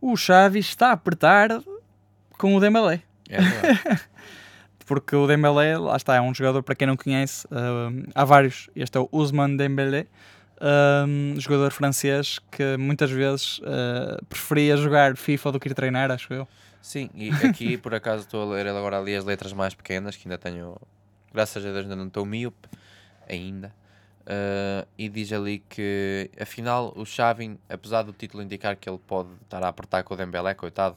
[0.00, 1.60] o Xavi está a apertar
[2.38, 3.02] com o Dembélé.
[3.28, 4.00] É verdade.
[4.86, 8.70] Porque o Dembélé, lá está, é um jogador, para quem não conhece, ah, há vários.
[8.74, 10.06] Este é o Ousmane Dembélé,
[10.60, 11.04] ah,
[11.38, 16.48] jogador francês que muitas vezes ah, preferia jogar FIFA do que ir treinar, acho eu.
[16.80, 20.28] Sim, e aqui por acaso estou a ler agora ali as letras mais pequenas, que
[20.28, 20.76] ainda tenho,
[21.32, 22.68] graças a Deus ainda não estou míope,
[23.28, 23.72] ainda.
[24.26, 29.30] Ah, e diz ali que afinal o Xavi, apesar do título indicar que ele pode
[29.42, 30.96] estar a apertar com o Dembélé, coitado,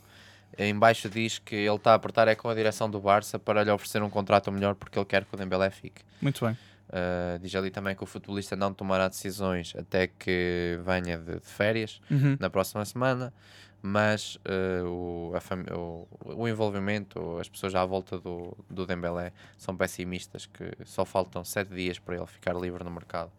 [0.58, 3.64] em baixo diz que ele está a apertar é com a direção do Barça para
[3.64, 6.02] lhe oferecer um contrato melhor porque ele quer que o Dembélé fique.
[6.22, 6.58] Muito bem.
[6.92, 11.46] Uh, diz ali também que o futebolista não tomará decisões até que venha de, de
[11.48, 12.36] férias Uhum.
[12.38, 13.34] na próxima semana,
[13.82, 15.34] mas uh, o,
[15.74, 16.08] o,
[16.44, 21.74] o envolvimento, as pessoas à volta do, do Dembélé são pessimistas que só faltam sete
[21.74, 23.32] dias para ele ficar livre no mercado.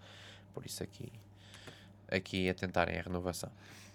[0.55, 1.13] Por isso aqui,
[2.11, 3.51] aqui a tentarem a renovação.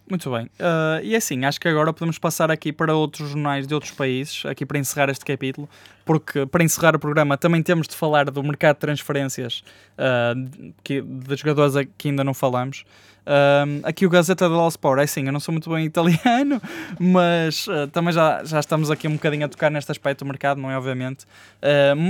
[0.10, 0.50] Muito bem.
[0.58, 4.46] Ah, e assim, acho que agora podemos passar aqui para outros jornais de outros países,
[4.46, 5.68] aqui para encerrar este capítulo,
[6.06, 9.64] porque para encerrar o programa também temos de falar do mercado de transferências
[9.98, 10.34] ah,
[10.82, 12.86] que, de jogadores a- que ainda não falamos.
[13.26, 16.62] Ah, aqui o Gazeta dello Sport, é assim, eu não sou muito bem italiano,
[16.98, 20.72] mas também já, já estamos aqui um bocadinho a tocar neste aspecto do mercado, não
[20.72, 21.26] é obviamente.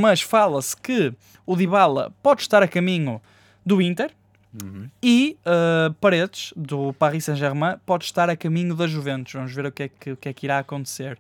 [0.01, 1.11] Mas fala-se que
[1.47, 3.19] o Dybala pode estar a caminho
[3.65, 4.11] do Inter,
[5.03, 9.33] e uh, Paredes, do Paris Saint-Germain, pode estar a caminho da Juventus.
[9.33, 11.17] Vamos ver o que é que, o que, é que irá acontecer.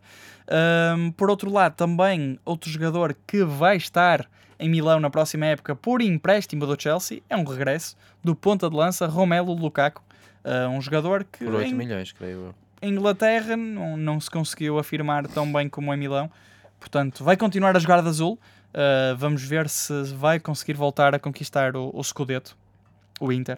[0.97, 4.27] Um, por outro lado, também outro jogador que vai estar
[4.59, 8.75] em Milão na próxima época por empréstimo do Chelsea é um regresso do ponta de
[8.75, 10.01] lança Romelu Lukaku.
[10.43, 12.55] Uh, um jogador que Por 8 em, milhões, creio eu.
[12.81, 16.31] em Inglaterra não, não se conseguiu afirmar tão bem como em Milão.
[16.79, 18.39] Portanto, vai continuar a jogar de azul.
[18.69, 22.55] Uh, vamos ver se vai conseguir voltar a conquistar o, o Scudetto,
[23.19, 23.57] o Inter,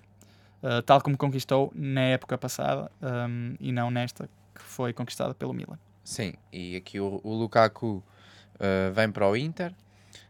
[0.64, 5.54] uh, tal como conquistou na época passada um, e não nesta que foi conquistada pelo
[5.54, 5.78] Milan.
[6.04, 7.88] Sim, e aqui o, o Lukaku
[8.56, 9.74] uh, vem para o Inter,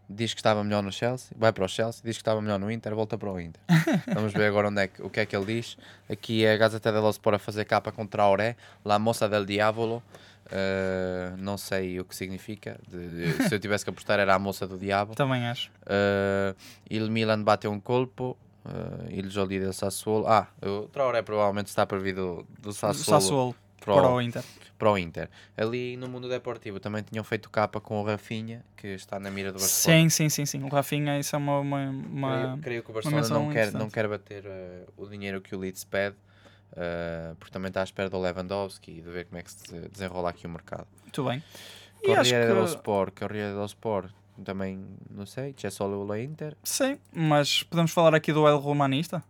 [0.10, 2.70] diz que estava melhor no Chelsea, vai para o Chelsea, diz que estava melhor no
[2.72, 3.62] Inter, volta para o Inter.
[4.14, 5.78] Vamos ver agora onde é que, o que é que ele diz.
[6.10, 10.04] Aqui é a Gazeta dello Sport a fazer capa com Traoré, La Moça del Diavolo.
[10.48, 12.80] Uh, não sei o que significa.
[12.88, 13.08] de-
[13.38, 15.14] de- se eu tivesse que apostar, era a moça do diabo.
[15.14, 15.70] Também acho.
[15.84, 16.56] Uh,
[16.90, 18.36] il Milan bateu um colpo.
[18.66, 20.28] Uh, il Jolie del Sassuolo.
[20.28, 24.22] Ah, o Traoré provavelmente está para vir do, do O Sassuolo, Sassuolo para, para o,
[24.22, 24.44] Inter.
[24.78, 25.30] para o Inter.
[25.56, 29.52] Ali no mundo deportivo também tinham feito capa com o Rafinha, que está na mira
[29.54, 30.02] do Barcelona.
[30.02, 30.64] Sim, sim, sim, sim.
[30.64, 31.60] O Rafinha, isso é uma.
[31.60, 35.40] uma, uma- Creio, creio que o Barcelona não quer, não quer bater uh, o dinheiro
[35.40, 36.18] que o Leeds pede,
[36.74, 39.74] uh, porque também está à espera do Lewandowski e de ver como é que se
[39.88, 40.86] desenrola aqui o mercado.
[41.04, 41.42] Muito bem.
[42.06, 42.72] Corriere dello que.
[42.76, 44.12] Sport, Corriere dello Sport,
[44.44, 44.80] também
[45.10, 46.56] não sei, c'è solo o Inter.
[46.64, 49.24] Sim, mas podemos falar aqui do El Romanista.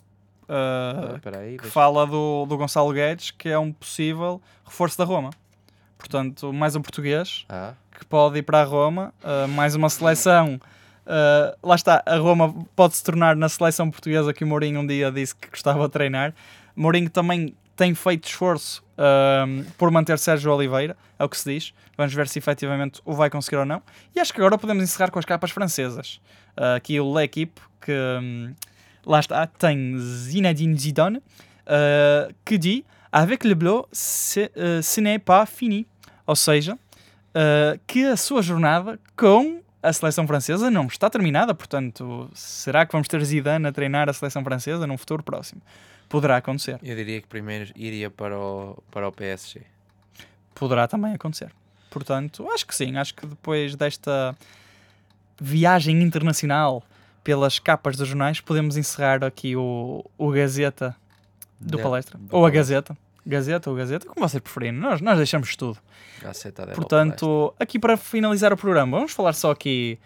[0.47, 4.41] Ah, Uh, Espera aí, que deixa- fala do, do Gonçalo Guedes, que é um possível
[4.65, 5.29] reforço da Roma.
[5.97, 10.59] Portanto, mais um português Ah, que pode ir para a Roma, uh, mais uma seleção.
[11.05, 14.87] Uh, lá está, a Roma pode se tornar na seleção portuguesa que o Mourinho um
[14.87, 16.33] dia disse que gostava de treinar.
[16.75, 21.73] Mourinho também tem feito esforço uh, por manter Sérgio Oliveira, é o que se diz.
[21.97, 23.81] Vamos ver se efetivamente o vai conseguir ou não.
[24.13, 26.19] E acho que agora podemos encerrar com as capas francesas.
[26.57, 28.53] Uh, aqui o L'Equipe, que um,
[29.05, 31.23] lá está, tem Zinedine Zidane,
[32.43, 34.51] que diz Avec le bleu, ce,
[34.83, 35.87] ce n'est pas fini.
[36.27, 36.77] Ou seja,
[37.87, 43.07] que a sua jornada com a seleção francesa não está terminada, portanto, será que vamos
[43.07, 45.61] ter Zidane a treinar a seleção francesa num futuro próximo?
[46.09, 46.79] Poderá acontecer.
[46.83, 49.61] Eu diria que primeiro iria para o, para o PSG.
[50.55, 51.51] Poderá também acontecer.
[51.89, 54.35] Portanto, acho que sim, acho que depois desta
[55.39, 56.83] viagem internacional
[57.23, 60.95] pelas capas dos jornais, podemos encerrar aqui o, o Gazeta
[61.59, 62.17] do Da- palestra.
[62.17, 62.59] do ou a palestra.
[62.59, 62.97] Gazeta.
[63.25, 64.79] Gazeta ou Gazeta, como vocês preferirem.
[64.79, 65.77] Nós, nós deixamos tudo.
[66.21, 69.99] Dello Portanto, aqui para finalizar o programa, vamos falar só aqui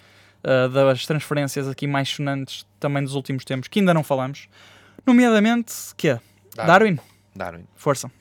[0.43, 4.49] uh, das transferências aqui mais sonantes também dos últimos tempos, que ainda não falamos.
[5.05, 6.21] Nomeadamente, que é?
[6.55, 6.65] Palestra.
[6.65, 6.99] Darwin,
[7.35, 7.67] Darwin.
[7.75, 8.11] força.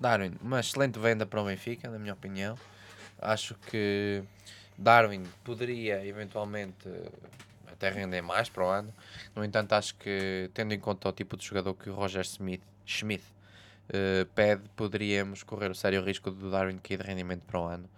[0.00, 2.58] Darwin, uma excelente venda para o Benfica, na minha opinião.
[3.20, 4.22] Acho que
[4.76, 6.88] Darwin poderia eventualmente
[7.70, 8.92] até render mais para o ano.
[9.34, 12.62] No entanto, acho que, tendo em conta o tipo de jogador que o Roger Smith,
[12.86, 13.24] Schmidt
[13.88, 17.88] eh, pede, poderíamos correr o sério risco do Darwin cair de rendimento para o ano,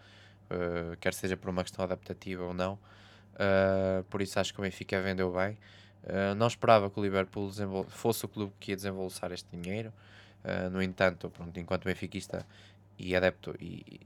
[0.50, 2.78] eh, quer seja por uma questão adaptativa ou não.
[3.38, 5.56] Eh, por isso, acho que o Benfica vendeu bem.
[6.06, 7.50] Eh, não esperava que o Liverpool
[7.88, 9.92] fosse o clube que ia desembolsar este dinheiro.
[10.44, 12.46] Uh, no entanto, pronto, enquanto benfiquista
[12.96, 14.00] e adepto e,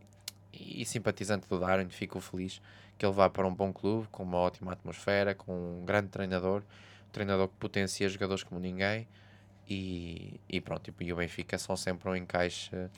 [0.55, 2.63] e, e simpatizante do Darwin, fico feliz
[2.97, 6.63] que ele vá para um bom clube, com uma ótima atmosfera, com um grande treinador,
[7.07, 9.07] um treinador que potencia jogadores como ninguém
[9.69, 12.91] e, e pronto, e, o Benfica são sempre um encaixe uh,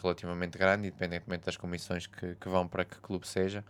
[0.00, 3.64] relativamente grande, independentemente das comissões que, que vão para que clube seja.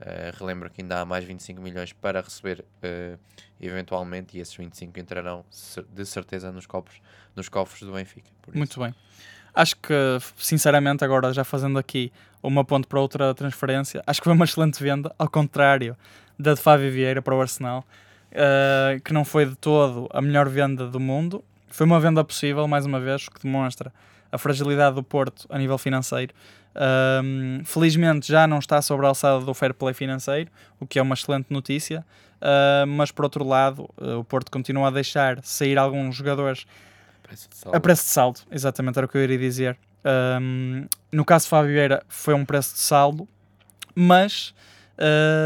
[0.00, 3.18] Uh, relembro que ainda há mais 25 milhões para receber uh,
[3.60, 5.44] eventualmente e esses 25 entrarão
[5.92, 7.00] de certeza nos cofres,
[7.34, 8.30] nos cofres do Benfica.
[8.54, 8.94] Muito bem.
[9.52, 9.92] Acho que,
[10.36, 14.80] sinceramente, agora já fazendo aqui uma ponte para outra transferência, acho que foi uma excelente
[14.80, 15.96] venda, ao contrário
[16.38, 17.84] da de Fábio Vieira para o Arsenal,
[18.30, 21.42] uh, que não foi de todo a melhor venda do mundo.
[21.66, 23.92] Foi uma venda possível, mais uma vez, o que demonstra
[24.30, 26.32] a fragilidade do Porto a nível financeiro.
[26.76, 31.02] Um, felizmente já não está sobre a alçada do fair play financeiro, o que é
[31.02, 32.04] uma excelente notícia.
[32.40, 36.66] Uh, mas por outro lado, uh, o Porto continua a deixar sair alguns jogadores
[37.22, 37.76] Preço de saldo.
[37.76, 39.76] a preço de saldo, exatamente era o que eu iria dizer.
[40.40, 43.28] Um, no caso de Fábio Vieira foi um preço de saldo,
[43.94, 44.54] mas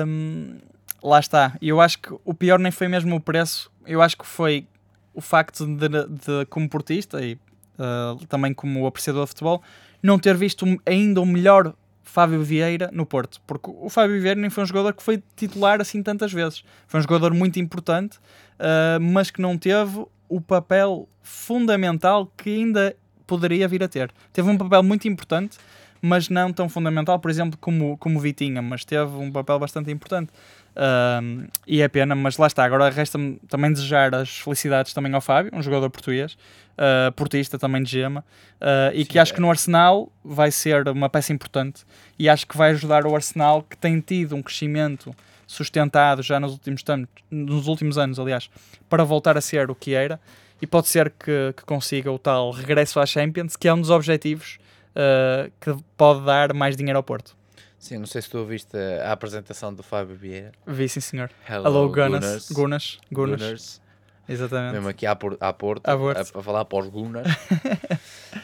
[0.07, 0.59] um,
[1.03, 1.57] lá está.
[1.61, 4.67] E eu acho que o pior nem foi mesmo o preço, eu acho que foi
[5.15, 7.35] o facto de, de como portista e
[7.79, 9.63] uh, também como apreciador de futebol,
[10.03, 14.51] não ter visto ainda o melhor Fábio Vieira no Porto, porque o Fábio Vieira nem
[14.51, 16.65] foi um jogador que foi titular assim tantas vezes.
[16.87, 18.19] Foi um jogador muito importante,
[18.59, 22.97] uh, mas que não teve o papel fundamental que ainda
[23.27, 24.13] poderia vir a ter.
[24.33, 25.57] Teve um papel muito importante,
[26.03, 30.33] mas não tão fundamental, por exemplo, como, como Vitinha, mas teve um papel bastante importante.
[30.75, 32.65] Um, e é pena, mas lá está.
[32.65, 36.37] Agora resta-me também desejar as felicidades também ao Fábio, um jogador português,
[36.73, 38.25] uh, portista também de gema,
[38.61, 39.35] uh, e que Sim, acho é.
[39.35, 41.85] que no Arsenal vai ser uma peça importante
[42.19, 45.15] e acho que vai ajudar o Arsenal que tem tido um crescimento
[45.47, 46.83] sustentado já nos últimos,
[47.31, 48.49] nos últimos anos, aliás,
[48.89, 50.19] para voltar a ser o que era
[50.61, 53.91] e pode ser que, que consiga o tal regresso à Champions, que é um dos
[53.91, 54.59] objetivos
[54.97, 57.37] uh, que pode dar mais dinheiro ao Porto.
[57.83, 60.53] Sim, não sei se tu ouviste a apresentação do Fábio Vieira.
[60.65, 61.29] Vi, sim, senhor.
[61.51, 62.49] Hello, Gunas.
[62.53, 63.01] Gunas.
[63.11, 63.41] Gunas.
[63.41, 63.83] Gunners.
[64.29, 64.75] Exatamente.
[64.75, 67.27] Mesmo aqui à, por, à Porto, a, a falar para os Gunners.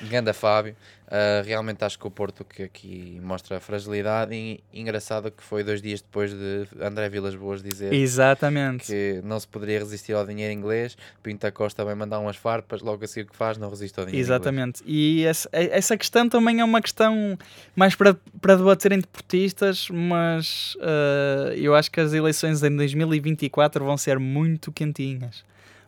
[0.09, 0.75] Ganda Fábio.
[1.07, 5.65] Uh, realmente acho que o Porto que aqui mostra a fragilidade e engraçado que foi
[5.65, 8.85] dois dias depois de André Vilas Boas dizer Exatamente.
[8.85, 10.99] que não se poderia resistir ao dinheiro inglês.
[11.23, 14.05] Pinta Costa vai mandar umas farpas, logo a seguir o que faz, não resiste ao
[14.05, 14.41] dinheiro inglês.
[14.43, 14.83] Exatamente.
[14.85, 17.39] E essa, essa questão também é uma questão
[17.75, 23.83] mais para, para debater entre portistas, mas eh, eu acho que as eleições em 2024
[23.83, 25.43] vão ser muito quentinhas.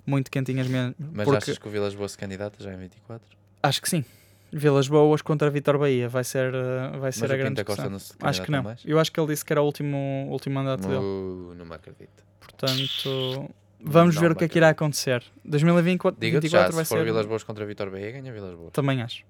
[0.06, 0.94] Muito quentinhas mesmo.
[0.98, 3.39] Mas porque achas que o Vilas Boas se candidata já em 24?
[3.62, 4.04] Acho que sim.
[4.52, 7.64] Vilas Boas contra Vitor Bahia vai ser, eh, vai ser Mas a o grande Pinta
[7.64, 7.98] Costa não
[8.28, 8.62] Acho que não.
[8.64, 8.82] mais?
[8.84, 10.96] Eu acho que ele disse que era o último, último mandato dele.
[10.98, 12.24] Uh, não me acredito.
[12.40, 13.48] Portanto,
[13.80, 15.22] vamos Não ver o me que é que irá acontecer.
[15.44, 17.04] 2024 Diga-te já, 2024 vai se for ser.
[17.04, 18.72] Vilas Boas contra Vitor Bahia, ganha Vilas Boas.
[18.72, 19.24] Também acho.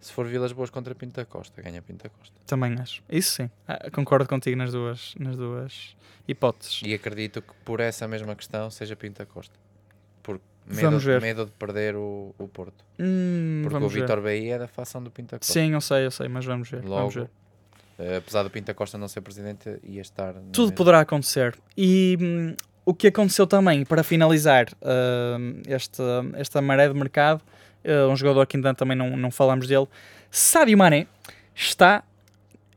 [0.00, 2.34] Se for Vilas Boas contra Pinta Costa, ganha Pinta Costa.
[2.46, 3.02] Também acho.
[3.10, 3.50] Isso sim.
[3.68, 5.94] Ah, concordo contigo nas duas, nas duas
[6.26, 6.80] hipóteses.
[6.84, 9.54] E acredito que por essa mesma questão seja Pinta Costa.
[10.66, 11.20] Medo, Vamos ver.
[11.20, 12.84] medo de perder o, o Porto.
[12.98, 13.88] Hum, Porque o.
[13.88, 15.52] Vitor Bahia é da facção do Pinta Costa.
[15.52, 16.82] Sim, eu sei, eu sei, mas vamos ver.
[16.82, 17.30] Logo, vamos ver.
[17.98, 20.34] Uh, apesar do Pinta Costa não ser presidente, ia estar.
[20.52, 21.54] Tudo poderá acontecer.
[21.76, 26.02] E hum, o que aconteceu também, para finalizar uh, esta,
[26.34, 27.42] esta maré de mercado,
[27.84, 29.86] uh, um jogador que ainda também não, não falamos dele,
[30.30, 31.06] Sadio Mané,
[31.54, 32.02] está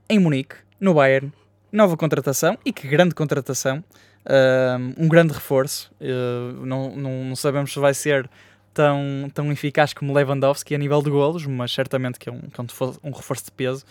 [0.10, 1.32] em Munique, no Bayern,
[1.72, 3.84] nova contratação, e que grande contratação,
[4.98, 5.92] um grande reforço,
[6.62, 8.30] não, não, não sabemos se vai ser
[8.74, 12.60] tão, tão eficaz como Lewandowski a nível de golos, mas certamente que é um, que
[12.60, 12.64] é
[13.04, 13.86] um reforço de peso,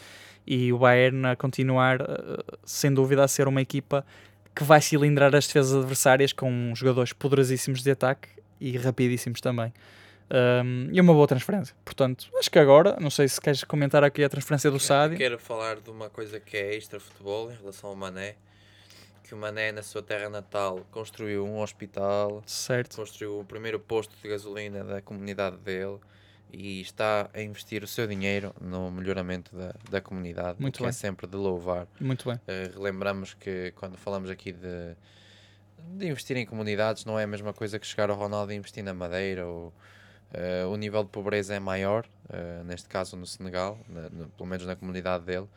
[0.47, 1.99] e o Bayern a continuar,
[2.65, 4.05] sem dúvida, a ser uma equipa
[4.55, 8.29] que vai cilindrar as defesas adversárias com jogadores poderosíssimos de ataque
[8.59, 9.73] e rapidíssimos também.
[10.29, 11.75] Um, e uma boa transferência.
[11.85, 15.19] Portanto, acho que agora, não sei se queres comentar aqui a transferência do Sádio.
[15.19, 18.35] Quero falar de uma coisa que é extra futebol em relação ao Mané.
[19.27, 22.95] Que o Mané, na sua terra natal, construiu um hospital, certo.
[22.95, 25.99] construiu o primeiro posto de gasolina da comunidade dele
[26.53, 30.91] e está a investir o seu dinheiro no melhoramento da, da comunidade, Muito que bem.
[30.91, 31.89] é sempre de louvar.
[32.01, 32.37] Muito bem.
[32.37, 34.97] Uh, relembramos que quando falamos aqui de,
[35.77, 38.85] de investir em comunidades, não é a mesma coisa que chegar ao Ronaldo e investir
[38.85, 39.45] na Madeira.
[39.45, 39.75] Ou,
[40.33, 44.49] uh, o nível de pobreza é maior, uh, neste caso no Senegal, na, no, pelo
[44.49, 45.49] menos na comunidade dele,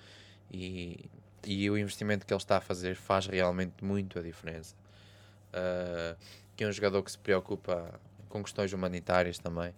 [0.52, 1.08] e,
[1.46, 4.76] e o investimento que ele está a fazer faz realmente muito a diferença.
[6.56, 9.74] que é um jogador que se preocupa com questões humanitárias também.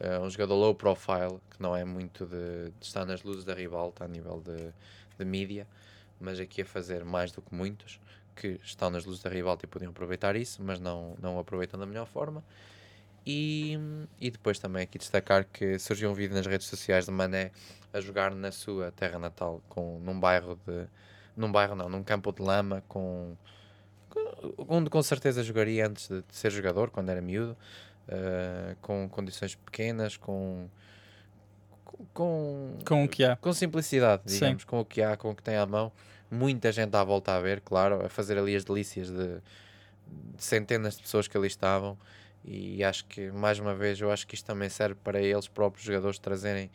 [0.00, 3.54] Uh, um jogador low profile, que não é muito de, de estar nas luzes da
[3.54, 4.72] ribalta a nível de,
[5.16, 5.66] de mídia,
[6.20, 8.00] mas aqui a fazer mais do que muitos
[8.34, 11.86] que estão nas luzes da ribalta e podiam aproveitar isso, mas não, não aproveitam da
[11.86, 12.42] melhor forma.
[13.24, 13.78] E,
[14.20, 17.52] e depois também aqui destacar que surgiu um vídeo nas redes sociais de Mané
[17.92, 20.86] a jogar na sua terra natal, com, num bairro de.
[21.36, 23.36] num bairro não, num campo de lama, com,
[24.66, 27.56] onde com certeza jogaria antes de, de ser jogador, quando era miúdo
[28.08, 30.68] uh, com condições pequenas, com,
[32.12, 33.36] com, com o que há.
[33.36, 34.68] Com simplicidade, digamos, Sim.
[34.68, 35.92] com o que há, com o que tem à mão.
[36.30, 39.36] Muita gente à volta a ver, claro, a fazer ali as delícias de,
[40.34, 41.98] de centenas de pessoas que ali estavam.
[42.44, 45.84] E acho que, mais uma vez, eu acho que isto também serve para eles próprios
[45.84, 46.70] jogadores trazerem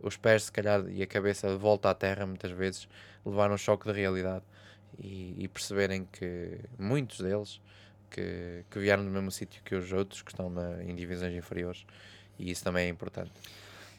[0.00, 2.88] os pés, se calhar, e a cabeça de volta à terra, muitas vezes,
[3.24, 4.44] levar um choque de realidade
[4.98, 7.60] e, e perceberem que muitos deles
[8.10, 11.84] que, que vieram do mesmo sítio que os outros que estão na, em divisões inferiores
[12.38, 13.30] e isso também é importante.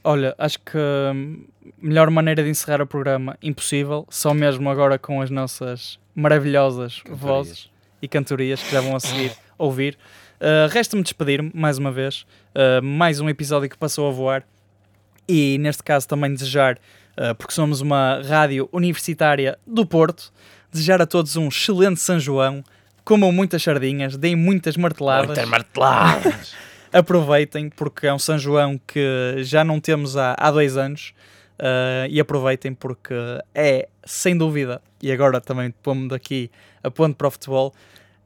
[0.04, 1.46] Olha, acho que a hum,
[1.80, 7.20] melhor maneira de encerrar o programa, impossível, só mesmo agora com as nossas maravilhosas cantorias.
[7.22, 9.98] vozes e cantorias que já vão a seguir ouvir.
[10.42, 12.26] Uh, Resta-me despedir-me mais uma vez.
[12.56, 14.44] Uh, mais um episódio que passou a voar.
[15.30, 16.80] E neste caso também desejar,
[17.16, 20.34] uh, porque somos uma rádio universitária do Porto,
[20.72, 22.64] desejar a todos um excelente São João
[23.06, 25.28] comam muitas sardinhas, deem muitas marteladas.
[25.28, 26.56] Muitas marteladas!
[26.92, 31.14] aproveitem, porque é um São João que já não temos há, há dois anos.
[31.60, 33.14] Uh, e aproveitem porque
[33.54, 36.50] é, sem dúvida, e agora também pomo daqui
[36.82, 37.72] a ponto para o futebol,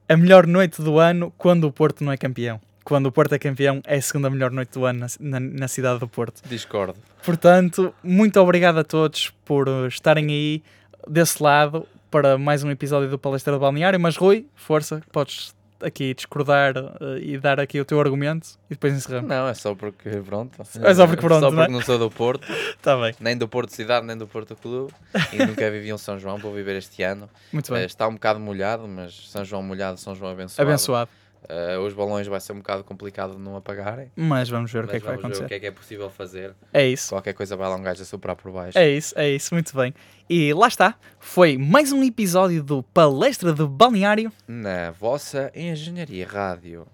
[0.08, 2.60] a melhor noite do ano quando o Porto não é campeão.
[2.84, 5.68] Quando o Porto é campeão, é a segunda melhor noite do ano na, na, na
[5.68, 6.40] cidade do Porto.
[6.48, 6.94] Discordo.
[7.24, 10.62] Portanto, muito obrigado a todos por estarem aí
[11.08, 13.98] desse lado para mais um episódio do Palestra do Balneário.
[13.98, 18.94] Mas, Rui, força, podes aqui discordar uh, e dar aqui o teu argumento e depois
[18.94, 19.28] encerramos.
[19.28, 20.60] Não, é só porque pronto.
[20.60, 21.68] É só porque pronto, Só porque não, é?
[21.68, 22.46] não sou do Porto.
[22.82, 23.14] tá bem.
[23.20, 24.92] Nem do Porto Cidade, nem do Porto Clube.
[25.32, 27.28] E nunca vivi um São João, vou viver este ano.
[27.52, 27.82] Muito bem.
[27.82, 30.68] Uh, está um bocado molhado, mas São João molhado, São João abençoado.
[30.68, 31.10] Abençoado.
[31.48, 34.10] Uh, os balões vai ser um bocado complicado de não apagarem.
[34.16, 35.44] Mas vamos ver Mas o que é que vai acontecer.
[35.44, 36.54] o que é que é possível fazer.
[36.72, 37.10] É isso.
[37.10, 38.76] Qualquer coisa vai lá um gajo a soprar por baixo.
[38.76, 39.94] É isso, é isso, muito bem.
[40.28, 40.96] E lá está.
[41.20, 44.32] Foi mais um episódio do Palestra de Balneário.
[44.48, 46.86] Na vossa Engenharia Rádio.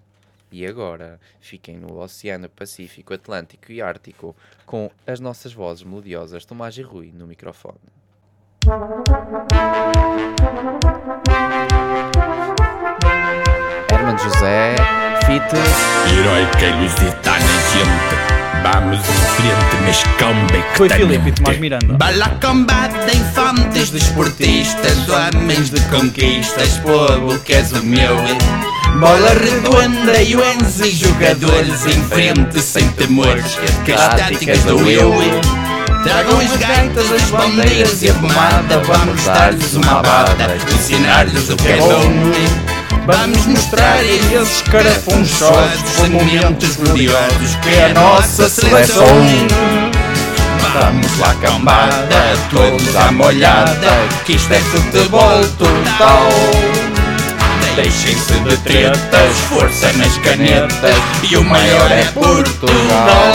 [0.51, 4.35] E agora, fiquem no Oceano Pacífico, Atlântico e Ártico
[4.67, 7.79] com as nossas vozes melodiosas Tomás e Rui no microfone.
[13.93, 14.75] Herman José,
[15.27, 15.69] fitas.
[16.11, 17.39] Heroica e lusitana
[17.71, 18.33] gente.
[18.63, 20.77] Vamos em frente neste comeback.
[20.77, 21.97] Foi Filipe e Tomás Miranda.
[21.97, 28.17] Bala combate de infantes, desportistas, homens de conquistas, povo que és o meu.
[28.99, 35.13] Bola redonda e onze jogadores em frente sem temores, que as táticas do eu.
[36.03, 41.69] Tragam as gaitas, as bandeiras e a pomada Vamos dar-lhes uma bada, ensinar-lhes o que
[41.69, 42.72] é bom
[43.05, 49.05] Vamos mostrar a esses carafunchosos os momentos gloriosos que é a nossa seleção.
[50.73, 56.29] Vamos lá, cambada, todos à molhada, que isto é futebol total.
[57.75, 60.95] Deixem-se de tretas, força nas canetas,
[61.29, 63.33] e o maior é Portugal.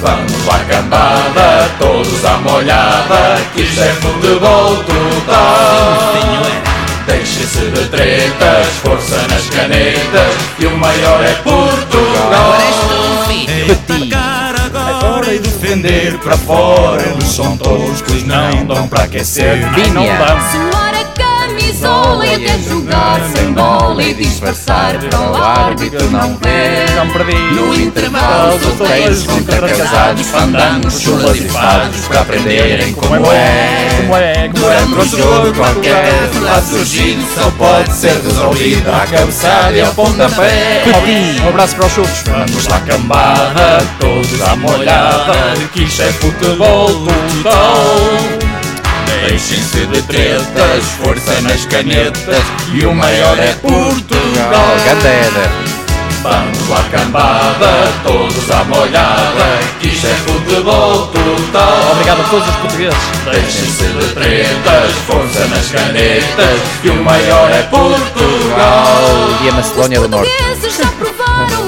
[0.00, 6.71] Vamos lá cambada, todos à molhada, que isto é futebol total.
[7.06, 12.58] Deixem-se de tretas, força nas canetas, e o maior é Portugal.
[14.74, 19.58] Agora e defender para fora, eles são toscos, não dão para aquecer.
[19.78, 20.81] E não dá.
[21.62, 26.82] Camisola e até jogar sem bola e disfarçar para o árbitro não ver.
[27.12, 27.34] Perdi.
[27.54, 33.18] No intervalo, solteiros contra casados, fandangos, chulas e fados para aprenderem como é.
[33.18, 34.50] Como é?
[34.52, 34.84] Como é?
[34.84, 40.84] Durante o jogo qualquer lá surgido só pode ser resolvido à cabeçada e ao pontapé.
[41.44, 42.24] Um abraço para os chutes.
[42.26, 45.34] Vamos lá cambada, todos à molhada,
[45.72, 47.06] que isto é futebol
[47.42, 48.51] total.
[49.28, 54.76] Deixem-se de tretas, força nas canetas, e o maior é Portugal.
[54.84, 55.50] Ganda Éder.
[56.22, 61.90] Vamos lá cambada, todos à molhada, que isto é futebol total.
[61.92, 62.98] Obrigado a todos os portugueses.
[63.24, 69.02] Deixem-se de tretas, força nas canetas, e o maior é Portugal.
[69.42, 70.30] E a Macedónia do Norte.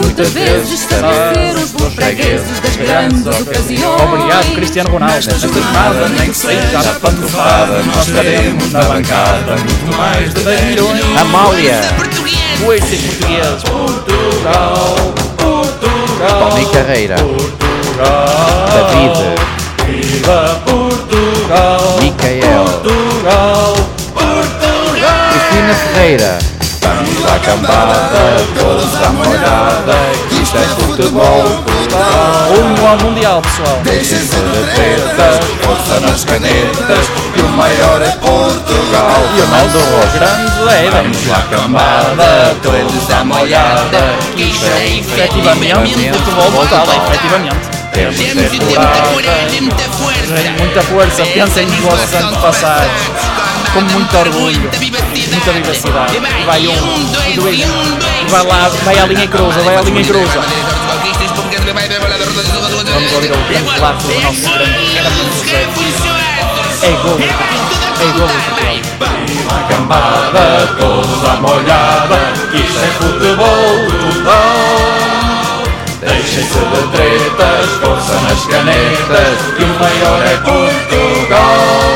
[0.02, 1.04] Muitas vezes ser
[1.56, 4.02] uns bons fregueses das grandes ocasiões.
[4.02, 5.14] Obrigado, Cristiano Ronaldo.
[5.14, 10.64] Nesta jornada, nem que seja a pantufada, nós estaremos na bancada, muito mais de 10
[10.64, 11.02] milhões.
[11.20, 11.80] Amália.
[12.64, 13.62] Coices portugueses.
[13.64, 14.96] Portugal,
[15.36, 17.16] Portugal, Tony Carreira.
[17.16, 19.44] Portugal, David.
[19.86, 22.64] Viva Portugal, Micael.
[22.64, 23.76] Portugal,
[24.14, 25.30] Portugal.
[25.32, 26.53] Cristina Ferreira.
[26.84, 29.96] Vamos lá cambada, todos à molhada,
[30.30, 31.44] isto é futebol.
[32.52, 33.80] Um ao Mundial, pessoal.
[33.84, 37.06] Deixem-se de tretas, força nas canetas,
[37.36, 39.16] e o maior é Portugal.
[39.34, 46.50] E o nosso grande é Vamos lá cambada, todos à molhada, isto é Efetivamente, futebol
[46.52, 47.84] total, efetivamente.
[47.94, 49.60] Temos muita coragem,
[50.58, 53.43] muita força, pensem nos vossos antepassados.
[53.74, 56.16] Com muito orgulho, muita vivacidade.
[56.16, 56.72] E vai um,
[57.28, 60.40] e dois, e vai lá, vai à linha cruza, vai à linha cruza.
[62.92, 64.84] Vamos ouvir o grande relato do nosso grande
[65.44, 65.66] José.
[66.82, 68.28] É gol, é gol
[68.98, 69.66] Portugal.
[69.68, 74.84] cambada, todos à molhada, isto é futebol total.
[76.00, 81.93] Deixem-se de tretas, força nas canetas, que o maior é Portugal.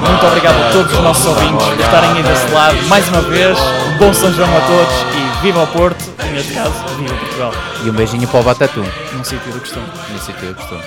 [0.00, 2.76] Muito obrigado a todos os nossos ouvintes por estarem aí desse lado.
[2.88, 3.58] Mais uma vez,
[3.98, 7.52] bom São João a todos e viva o Porto, e neste caso, viva Portugal,
[7.84, 8.84] E um beijinho para o Batatum.
[9.12, 9.86] num sítio do costume.
[10.12, 10.82] Nesse sítio eu costumo.